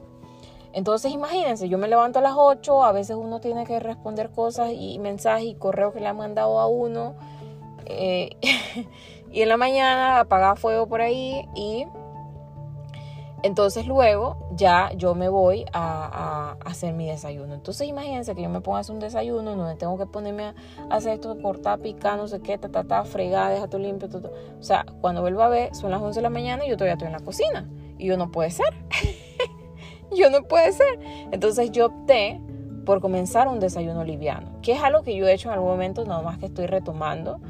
[0.74, 4.72] Entonces imagínense, yo me levanto a las 8, a veces uno tiene que responder cosas
[4.74, 7.14] y mensajes y correos que le han mandado a uno.
[7.88, 8.36] Eh,
[9.32, 11.86] y en la mañana apaga fuego por ahí y
[13.42, 17.54] entonces luego ya yo me voy a, hacer mi desayuno.
[17.54, 20.54] Entonces imagínense que yo me pongo a hacer un desayuno donde tengo que ponerme a
[20.90, 24.08] hacer esto, cortar, picar, no sé qué, ta, ta, fregar, dejar todo limpio.
[24.58, 26.94] O sea, cuando vuelvo a ver, son las 11 de la mañana y yo todavía
[26.94, 27.68] estoy en la cocina.
[27.96, 28.74] Y yo no puede ser.
[30.16, 30.98] yo no puede ser.
[31.30, 32.40] Entonces yo opté
[32.84, 36.04] por comenzar un desayuno liviano, que es algo que yo he hecho en algún momento,
[36.04, 37.40] nada más que estoy retomando.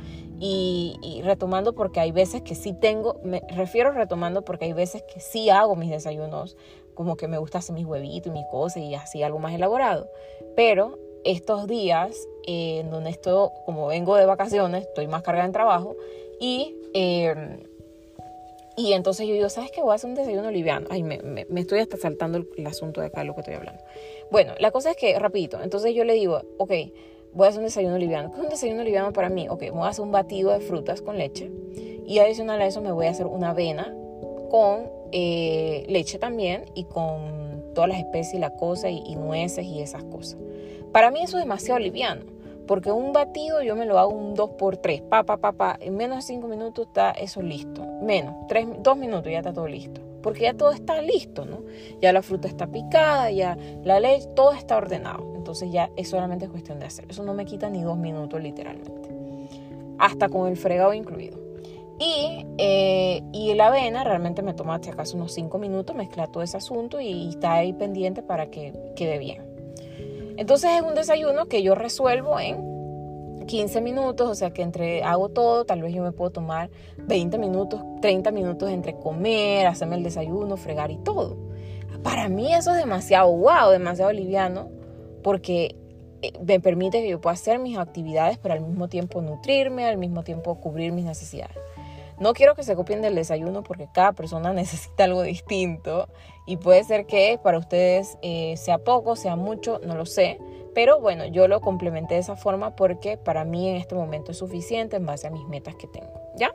[0.40, 5.20] Y, retomando porque hay veces que sí tengo, me refiero retomando porque hay veces que
[5.20, 6.57] sí hago mis desayunos,
[6.94, 10.09] como que me gusta hacer mis huevitos y mis cosas y así algo más elaborado.
[10.55, 15.53] Pero estos días eh, en donde estoy, como vengo de vacaciones, estoy más cargada en
[15.53, 15.96] trabajo
[16.40, 17.59] y eh,
[18.79, 19.83] y entonces yo digo, ¿sabes qué?
[19.83, 20.87] Voy a hacer un desayuno liviano.
[20.88, 23.83] Ay, me, me, estoy hasta saltando el, asunto de acá, lo que estoy hablando.
[24.31, 26.70] Bueno, la cosa es que, rapidito, entonces yo le digo, ok,
[27.32, 28.30] voy a hacer un desayuno liviano.
[28.30, 29.48] ¿Qué es un desayuno liviano para mí?
[29.48, 31.50] Ok, voy a hacer un batido de frutas con leche.
[32.06, 33.94] Y adicional a eso me voy a hacer una avena
[34.50, 39.64] con eh, leche también y con todas las especies y la cosa y, y nueces
[39.64, 40.38] y esas cosas.
[40.92, 42.38] Para mí eso es demasiado liviano.
[42.68, 45.78] Porque un batido yo me lo hago un 2x3, pa, pa, pa, pa.
[45.80, 47.82] En menos de 5 minutos está eso listo.
[48.02, 48.34] Menos,
[48.82, 50.02] 2 minutos ya está todo listo.
[50.22, 51.62] Porque ya todo está listo, ¿no?
[52.02, 55.38] Ya la fruta está picada, ya la leche, todo está ordenado.
[55.48, 57.06] Entonces ya es solamente cuestión de hacer.
[57.08, 59.08] Eso no me quita ni 2 minutos literalmente.
[59.98, 61.38] Hasta con el fregado incluido.
[61.98, 66.42] Y, eh, y la avena realmente me toma si acaso unos 5 minutos mezclar todo
[66.42, 69.42] ese asunto y está ahí pendiente para que quede bien.
[70.37, 75.30] Entonces es un desayuno que yo resuelvo en 15 minutos, o sea que entre hago
[75.30, 80.02] todo, tal vez yo me puedo tomar 20 minutos, 30 minutos entre comer, hacerme el
[80.02, 81.38] desayuno, fregar y todo.
[82.02, 84.76] Para mí eso es demasiado wow, demasiado liviano,
[85.28, 85.76] porque
[86.22, 89.98] eh, me permite que yo pueda hacer mis actividades, pero al mismo tiempo nutrirme, al
[89.98, 91.54] mismo tiempo cubrir mis necesidades.
[92.18, 96.08] No quiero que se copien del desayuno porque cada persona necesita algo distinto
[96.46, 100.38] y puede ser que para ustedes eh, sea poco, sea mucho, no lo sé.
[100.74, 104.38] Pero bueno, yo lo complementé de esa forma porque para mí en este momento es
[104.38, 106.22] suficiente en base a mis metas que tengo.
[106.38, 106.54] ¿Ya?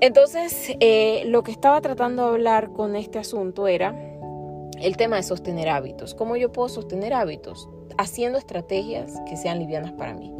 [0.00, 3.94] Entonces, eh, lo que estaba tratando de hablar con este asunto era
[4.80, 6.14] el tema de sostener hábitos.
[6.14, 7.68] ¿Cómo yo puedo sostener hábitos?
[7.98, 10.32] Haciendo estrategias que sean livianas para mí.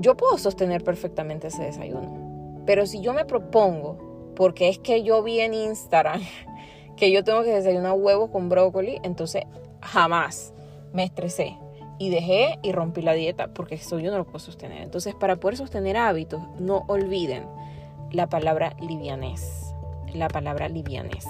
[0.00, 2.26] Yo puedo sostener perfectamente ese desayuno
[2.66, 3.96] pero si yo me propongo,
[4.34, 6.20] porque es que yo vi en Instagram
[6.96, 9.44] que yo tengo que desayunar huevos con brócoli, entonces
[9.80, 10.52] jamás
[10.92, 11.56] me estresé
[11.98, 14.82] y dejé y rompí la dieta porque eso yo no lo puedo sostener.
[14.82, 17.46] Entonces, para poder sostener hábitos, no olviden
[18.10, 19.72] la palabra livianés.
[20.12, 21.26] La palabra livianés.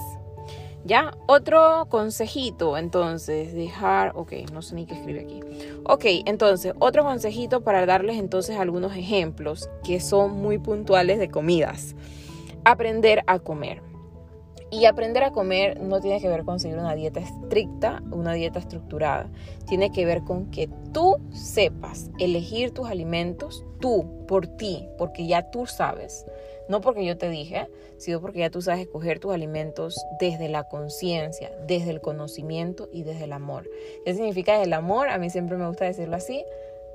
[0.86, 1.10] ¿Ya?
[1.26, 5.40] Otro consejito, entonces, dejar, ok, no sé ni qué escribe aquí.
[5.84, 11.96] Ok, entonces, otro consejito para darles entonces algunos ejemplos que son muy puntuales de comidas.
[12.64, 13.82] Aprender a comer.
[14.70, 18.60] Y aprender a comer no tiene que ver con seguir una dieta estricta, una dieta
[18.60, 19.28] estructurada.
[19.66, 25.50] Tiene que ver con que tú sepas elegir tus alimentos, tú, por ti, porque ya
[25.50, 26.24] tú sabes
[26.68, 30.64] no porque yo te dije, sino porque ya tú sabes escoger tus alimentos desde la
[30.64, 33.68] conciencia, desde el conocimiento y desde el amor.
[34.04, 35.08] ¿Qué significa desde el amor?
[35.08, 36.44] A mí siempre me gusta decirlo así,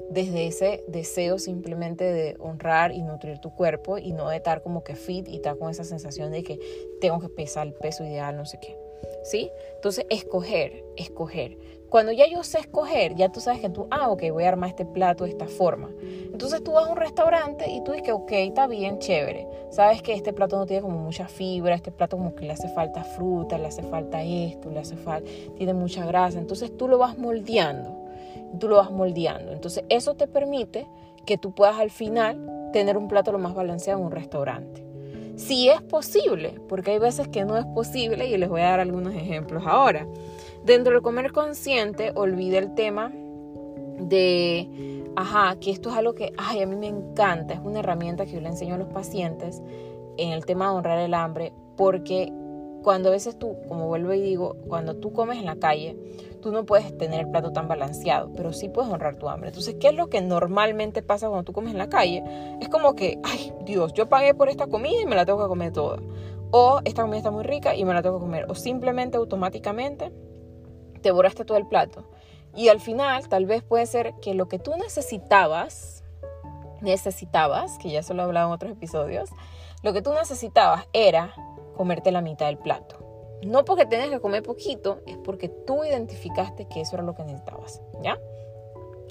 [0.09, 4.83] desde ese deseo simplemente de honrar y nutrir tu cuerpo y no de estar como
[4.83, 6.59] que fit y estar con esa sensación de que
[6.99, 8.77] tengo que pesar el peso ideal, no sé qué.
[9.23, 9.51] ¿Sí?
[9.75, 11.57] Entonces, escoger, escoger.
[11.91, 14.69] Cuando ya yo sé escoger, ya tú sabes que tú, ah, ok, voy a armar
[14.69, 15.89] este plato de esta forma.
[16.31, 19.45] Entonces tú vas a un restaurante y tú dices, ok, está bien, chévere.
[19.71, 22.69] Sabes que este plato no tiene como mucha fibra, este plato como que le hace
[22.69, 26.39] falta fruta, le hace falta esto, le hace falta, tiene mucha grasa.
[26.39, 27.93] Entonces tú lo vas moldeando,
[28.57, 29.51] tú lo vas moldeando.
[29.51, 30.87] Entonces eso te permite
[31.25, 34.85] que tú puedas al final tener un plato lo más balanceado en un restaurante.
[35.35, 38.79] Si es posible, porque hay veces que no es posible y les voy a dar
[38.79, 40.07] algunos ejemplos ahora.
[40.65, 43.11] Dentro del comer consciente, olvide el tema
[43.99, 48.25] de, ajá, que esto es algo que, ay, a mí me encanta, es una herramienta
[48.25, 49.61] que yo le enseño a los pacientes
[50.17, 52.31] en el tema de honrar el hambre, porque
[52.83, 55.97] cuando a veces tú, como vuelvo y digo, cuando tú comes en la calle,
[56.41, 59.49] tú no puedes tener el plato tan balanceado, pero sí puedes honrar tu hambre.
[59.49, 62.23] Entonces, ¿qué es lo que normalmente pasa cuando tú comes en la calle?
[62.59, 65.47] Es como que, ay, Dios, yo pagué por esta comida y me la tengo que
[65.47, 65.99] comer toda.
[66.51, 68.45] O esta comida está muy rica y me la tengo que comer.
[68.49, 70.11] O simplemente automáticamente
[71.01, 72.05] te borraste todo el plato.
[72.55, 76.03] Y al final tal vez puede ser que lo que tú necesitabas,
[76.81, 79.29] necesitabas, que ya se lo he hablado en otros episodios,
[79.83, 81.33] lo que tú necesitabas era
[81.75, 82.97] comerte la mitad del plato.
[83.43, 87.23] No porque tengas que comer poquito, es porque tú identificaste que eso era lo que
[87.23, 88.19] necesitabas, ¿ya?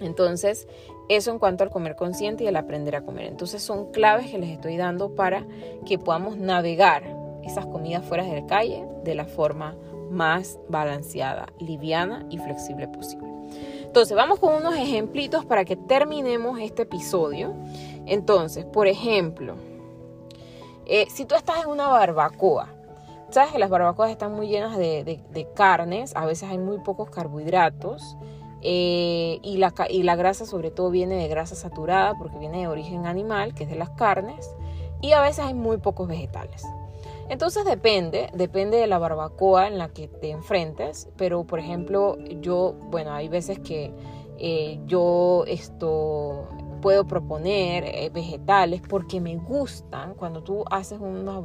[0.00, 0.68] Entonces,
[1.08, 3.26] eso en cuanto al comer consciente y al aprender a comer.
[3.26, 5.46] Entonces, son claves que les estoy dando para
[5.84, 7.02] que podamos navegar
[7.42, 9.76] esas comidas fuera de la calle de la forma
[10.10, 13.28] más balanceada, liviana y flexible posible.
[13.82, 17.54] Entonces, vamos con unos ejemplitos para que terminemos este episodio.
[18.06, 19.56] Entonces, por ejemplo,
[20.86, 22.68] eh, si tú estás en una barbacoa,
[23.30, 28.16] sabes que las barbacoas están muy llenas de, carnes, a veces hay muy pocos carbohidratos.
[28.62, 32.68] Eh, y, la, y la grasa sobre todo viene de grasa saturada porque viene de
[32.68, 34.54] origen animal, que es de las carnes,
[35.00, 36.62] y a veces hay muy pocos vegetales.
[37.30, 42.74] Entonces depende, depende de la barbacoa en la que te enfrentes, pero por ejemplo yo,
[42.90, 43.94] bueno, hay veces que
[44.36, 46.48] eh, yo esto
[46.82, 50.14] puedo proponer eh, vegetales porque me gustan.
[50.14, 51.44] Cuando tú haces unos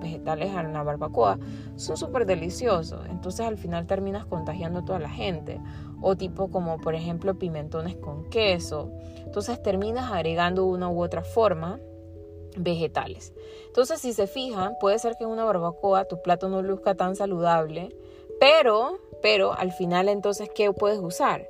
[0.00, 1.40] vegetales en la barbacoa,
[1.74, 3.04] son súper deliciosos.
[3.10, 5.60] Entonces al final terminas contagiando a toda la gente.
[6.00, 8.92] O tipo como por ejemplo pimentones con queso.
[9.24, 11.80] Entonces terminas agregando una u otra forma
[12.56, 13.32] vegetales.
[13.66, 17.16] Entonces, si se fijan, puede ser que en una barbacoa tu plato no luzca tan
[17.16, 17.94] saludable,
[18.40, 21.48] pero, pero al final entonces, ¿qué puedes usar?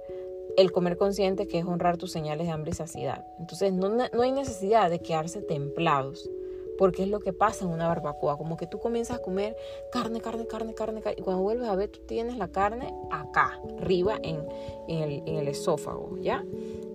[0.56, 3.26] El comer consciente, que es honrar tus señales de hambre y saciedad.
[3.38, 6.28] Entonces, no, no hay necesidad de quedarse templados
[6.76, 9.56] porque es lo que pasa en una barbacoa, como que tú comienzas a comer
[9.90, 14.18] carne, carne, carne, carne, y cuando vuelves a ver tú tienes la carne acá, arriba
[14.22, 14.46] en,
[14.88, 16.44] el, en el esófago, ¿ya?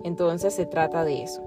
[0.04, 1.42] Entonces se trata de eso.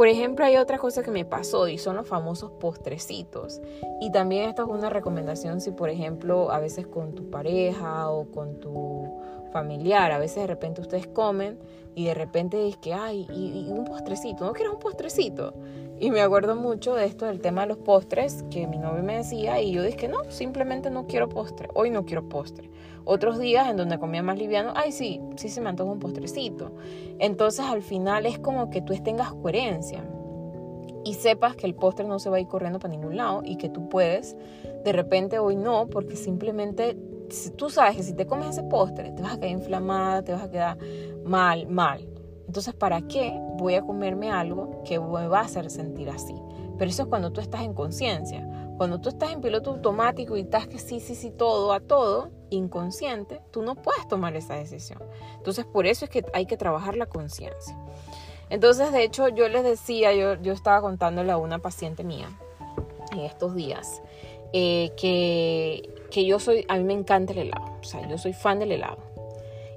[0.00, 3.60] Por ejemplo, hay otra cosa que me pasó y son los famosos postrecitos.
[4.00, 8.24] Y también esto es una recomendación si, por ejemplo, a veces con tu pareja o
[8.30, 9.20] con tu
[9.52, 11.58] familiar, a veces de repente ustedes comen
[11.94, 15.52] y de repente dices que, ay, y, un postrecito, ¿no quieres un postrecito?
[15.98, 19.18] Y me acuerdo mucho de esto, del tema de los postres, que mi novio me
[19.18, 22.70] decía, y yo dije no, simplemente no quiero postre, hoy no quiero postre.
[23.04, 26.72] Otros días en donde comía más liviano, ay, sí, sí se me antoja un postrecito.
[27.18, 30.04] Entonces al final es como que tú tengas coherencia
[31.04, 33.56] y sepas que el postre no se va a ir corriendo para ningún lado y
[33.56, 34.36] que tú puedes,
[34.84, 36.96] de repente hoy no, porque simplemente
[37.56, 40.42] tú sabes que si te comes ese postre te vas a quedar inflamada, te vas
[40.42, 40.78] a quedar
[41.24, 42.06] mal, mal.
[42.46, 46.34] Entonces, ¿para qué voy a comerme algo que me va a hacer sentir así?
[46.76, 48.44] Pero eso es cuando tú estás en conciencia.
[48.76, 52.30] Cuando tú estás en piloto automático y estás que sí, sí, sí, todo a todo,
[52.50, 55.02] inconsciente, tú no puedes tomar esa decisión.
[55.36, 57.76] Entonces, por eso es que hay que trabajar la conciencia.
[58.50, 62.28] Entonces, de hecho, yo les decía, yo, yo estaba contándole a una paciente mía
[63.12, 64.02] en estos días,
[64.52, 68.32] eh, que, que yo soy, a mí me encanta el helado, o sea, yo soy
[68.32, 68.98] fan del helado.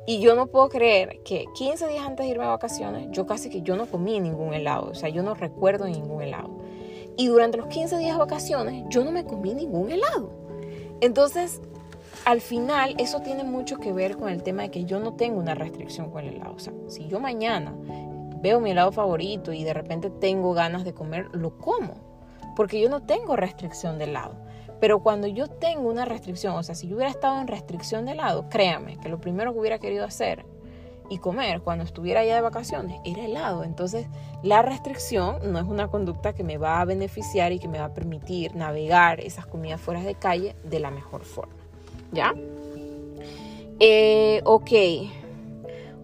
[0.05, 3.49] Y yo no puedo creer que 15 días antes de irme a vacaciones, yo casi
[3.49, 6.49] que yo no comí ningún helado, o sea, yo no recuerdo ningún helado.
[7.15, 10.32] Y durante los 15 días de vacaciones, yo no me comí ningún helado.
[10.99, 11.61] Entonces,
[12.26, 15.39] al final, eso tiene mucho que ver con el tema de que yo no tengo
[15.39, 16.55] una restricción con el helado.
[16.55, 17.76] O sea, si yo mañana
[18.41, 21.95] veo mi helado favorito y de repente tengo ganas de comer, lo como,
[22.55, 24.36] porque yo no tengo restricción de helado.
[24.80, 28.13] Pero cuando yo tengo una restricción, o sea, si yo hubiera estado en restricción de
[28.13, 30.45] helado, créame que lo primero que hubiera querido hacer
[31.09, 33.63] y comer cuando estuviera allá de vacaciones era helado.
[33.63, 34.07] Entonces,
[34.41, 37.86] la restricción no es una conducta que me va a beneficiar y que me va
[37.86, 41.62] a permitir navegar esas comidas fuera de calle de la mejor forma.
[42.14, 42.34] ¿Ya?
[43.80, 44.72] Eh, ok.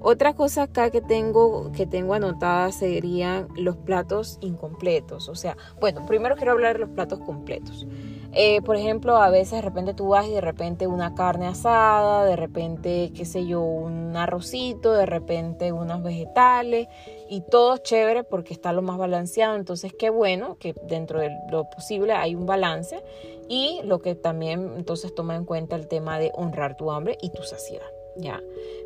[0.02, 5.28] Otra cosa acá que tengo, que tengo anotada serían los platos incompletos.
[5.28, 7.86] O sea, bueno, primero quiero hablar de los platos completos.
[8.32, 12.24] Eh, por ejemplo, a veces de repente tú vas y de repente una carne asada,
[12.26, 16.88] de repente, qué sé yo, un arrocito, de repente unos vegetales
[17.28, 19.56] y todo chévere porque está lo más balanceado.
[19.56, 23.04] Entonces, qué bueno que dentro de lo posible hay un balance
[23.50, 27.32] y lo que también entonces toma en cuenta el tema de honrar tu hambre y
[27.32, 28.42] tu saciedad, ¿ya?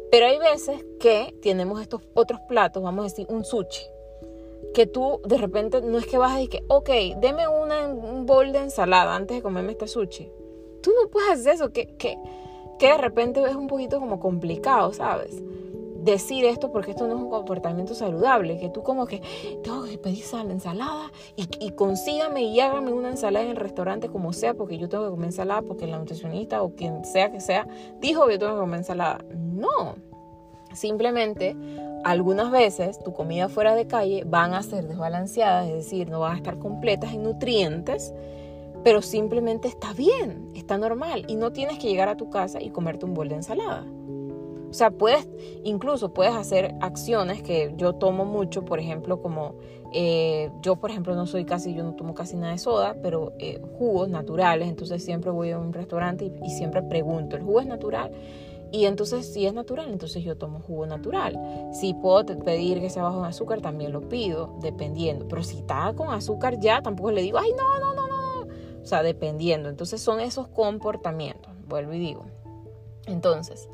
[0.09, 3.83] Pero hay veces que tenemos estos otros platos, vamos a decir un sushi
[4.73, 6.89] que tú de repente no es que vas a decir que, ok,
[7.19, 10.31] deme una, un bol de ensalada antes de comerme este sushi.
[10.81, 12.17] Tú no puedes hacer eso, que, que,
[12.79, 15.41] que de repente es un poquito como complicado, ¿sabes?
[16.03, 19.21] Decir esto porque esto no es un comportamiento saludable, que tú como que
[19.63, 24.09] tengo que pedir la ensalada y, y consígame y hágame una ensalada en el restaurante
[24.09, 27.39] como sea, porque yo tengo que comer ensalada, porque la nutricionista o quien sea que
[27.39, 27.67] sea
[27.99, 29.23] dijo que yo tengo que comer ensalada.
[29.29, 29.95] No,
[30.73, 31.55] simplemente
[32.03, 36.33] algunas veces tu comida fuera de calle van a ser desbalanceadas, es decir, no van
[36.33, 38.13] a estar completas en nutrientes,
[38.83, 42.69] pero simplemente está bien, está normal y no tienes que llegar a tu casa y
[42.69, 43.85] comerte un bol de ensalada.
[44.73, 45.29] O sea, puedes,
[45.63, 49.53] incluso puedes hacer acciones que yo tomo mucho, por ejemplo, como
[49.93, 53.33] eh, yo, por ejemplo, no soy casi, yo no tomo casi nada de soda, pero
[53.37, 57.67] eh, jugos naturales, entonces siempre voy a un restaurante y, siempre pregunto, ¿el jugo es
[57.67, 58.13] natural?
[58.71, 61.39] Y entonces, si es natural, entonces yo tomo jugo natural.
[61.71, 65.27] Si puedo pedir que sea bajo en azúcar, también lo pido, dependiendo.
[65.27, 68.47] Pero si está con azúcar ya, tampoco le digo, ay, no, no, no, no.
[68.81, 69.69] O sea, dependiendo.
[69.69, 71.53] Entonces, son esos comportamientos.
[71.67, 72.25] Vuelvo y digo.
[73.05, 73.69] Entonces,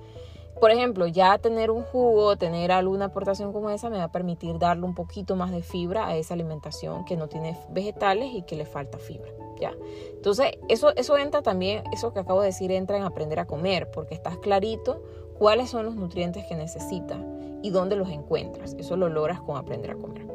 [0.59, 4.59] por ejemplo, ya tener un jugo, tener alguna aportación como esa, me va a permitir
[4.59, 8.55] darle un poquito más de fibra a esa alimentación que no tiene vegetales y que
[8.55, 9.31] le falta fibra.
[9.59, 9.73] ¿ya?
[10.13, 13.89] Entonces, eso, eso entra también, eso que acabo de decir, entra en aprender a comer,
[13.91, 15.01] porque estás clarito
[15.37, 17.19] cuáles son los nutrientes que necesitas
[17.61, 18.75] y dónde los encuentras.
[18.77, 20.25] Eso lo logras con aprender a comer.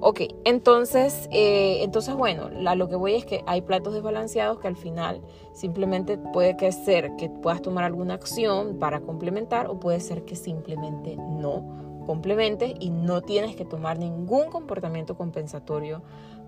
[0.00, 4.76] Ok, entonces, eh, entonces bueno, lo que voy es que hay platos desbalanceados que al
[4.76, 5.20] final
[5.52, 10.36] simplemente puede que ser que puedas tomar alguna acción para complementar o puede ser que
[10.36, 16.02] simplemente no complementes y no tienes que tomar ningún comportamiento compensatorio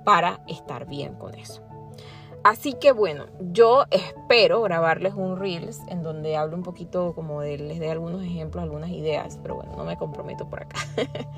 [0.05, 1.61] para estar bien con eso.
[2.43, 7.59] Así que bueno, yo espero grabarles un Reels en donde hablo un poquito como de,
[7.59, 10.79] les dé algunos ejemplos, algunas ideas, pero bueno, no me comprometo por acá.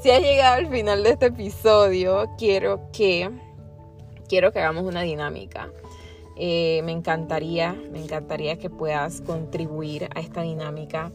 [0.00, 3.30] si has llegado al final de este episodio, quiero que,
[4.28, 5.70] quiero que hagamos una dinámica.
[6.36, 11.12] Eh, me encantaría, me encantaría que puedas contribuir a esta dinámica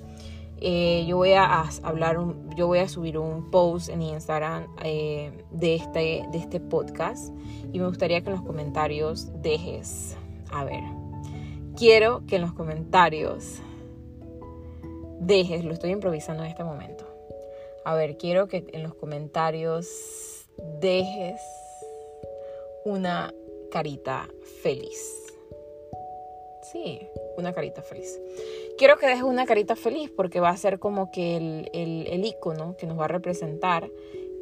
[0.59, 2.17] eh, yo voy a hablar,
[2.55, 7.31] yo voy a subir un post en Instagram eh, de, este, de este podcast
[7.71, 10.17] y me gustaría que en los comentarios dejes,
[10.51, 10.81] a ver,
[11.75, 13.59] quiero que en los comentarios
[15.19, 16.96] dejes, lo estoy improvisando en este momento,
[17.87, 20.45] a ver, quiero que en los comentarios
[20.81, 21.39] dejes
[22.83, 23.33] una
[23.71, 24.27] carita
[24.61, 24.99] feliz.
[26.63, 26.99] Sí,
[27.37, 28.19] una carita feliz.
[28.77, 32.75] Quiero que dejes una carita feliz porque va a ser como que el, el, icono
[32.75, 33.89] que nos va a representar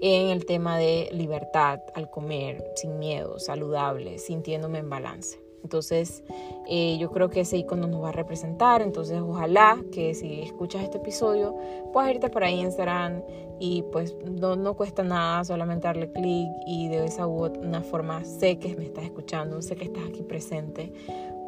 [0.01, 5.44] en el tema de libertad al comer, sin miedo, saludable, sintiéndome en balance.
[5.65, 6.23] Entonces,
[6.67, 8.83] eh, yo creo que ese icono nos va a representar.
[8.83, 11.55] Entonces, ojalá que si escuchas este episodio,
[11.91, 13.23] puedas irte por ahí en Instagram
[13.59, 18.23] y pues no, no cuesta nada, solamente darle clic y de esa u una forma
[18.23, 20.93] sé que me estás escuchando, sé que estás aquí presente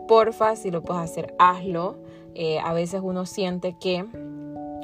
[0.07, 1.97] porfa, si lo puedes hacer, hazlo.
[2.33, 4.05] Eh, a veces uno siente que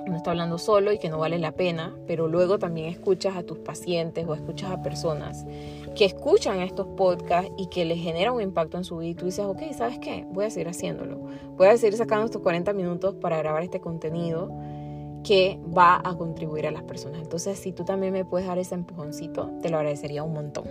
[0.05, 3.43] uno está hablando solo y que no vale la pena, pero luego también escuchas a
[3.43, 5.45] tus pacientes o escuchas a personas
[5.95, 9.25] que escuchan estos podcasts y que les genera un impacto en su vida y tú
[9.25, 10.25] dices, ok, ¿sabes qué?
[10.31, 11.19] Voy a seguir haciéndolo.
[11.55, 14.49] Voy a seguir sacando estos 40 minutos para grabar este contenido
[15.23, 17.21] que va a contribuir a las personas.
[17.21, 20.65] Entonces, si tú también me puedes dar ese empujoncito, te lo agradecería un montón.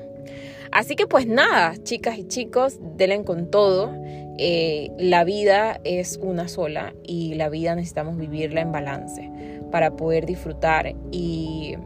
[0.70, 3.92] Así que pues nada, chicas y chicos, denle con todo.
[4.38, 9.30] Eh, la vida es una sola y la vida necesitamos vivirla en balance
[9.70, 11.76] para poder disfrutar y,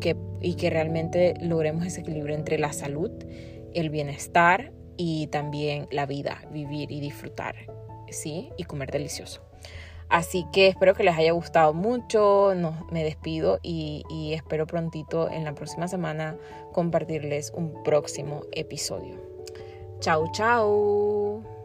[0.00, 3.10] que, realmente logremos ese equilibrio entre la salud,
[3.74, 7.54] el bienestar y también la vida, vivir y disfrutar,
[8.08, 8.50] ¿sí?
[8.56, 9.42] Y comer delicioso.
[10.08, 12.52] Así que espero que les haya gustado mucho,
[12.90, 16.36] me despido y, y espero prontito en la próxima semana
[16.72, 19.14] compartirles un próximo episodio.
[20.00, 21.59] Chao, chao.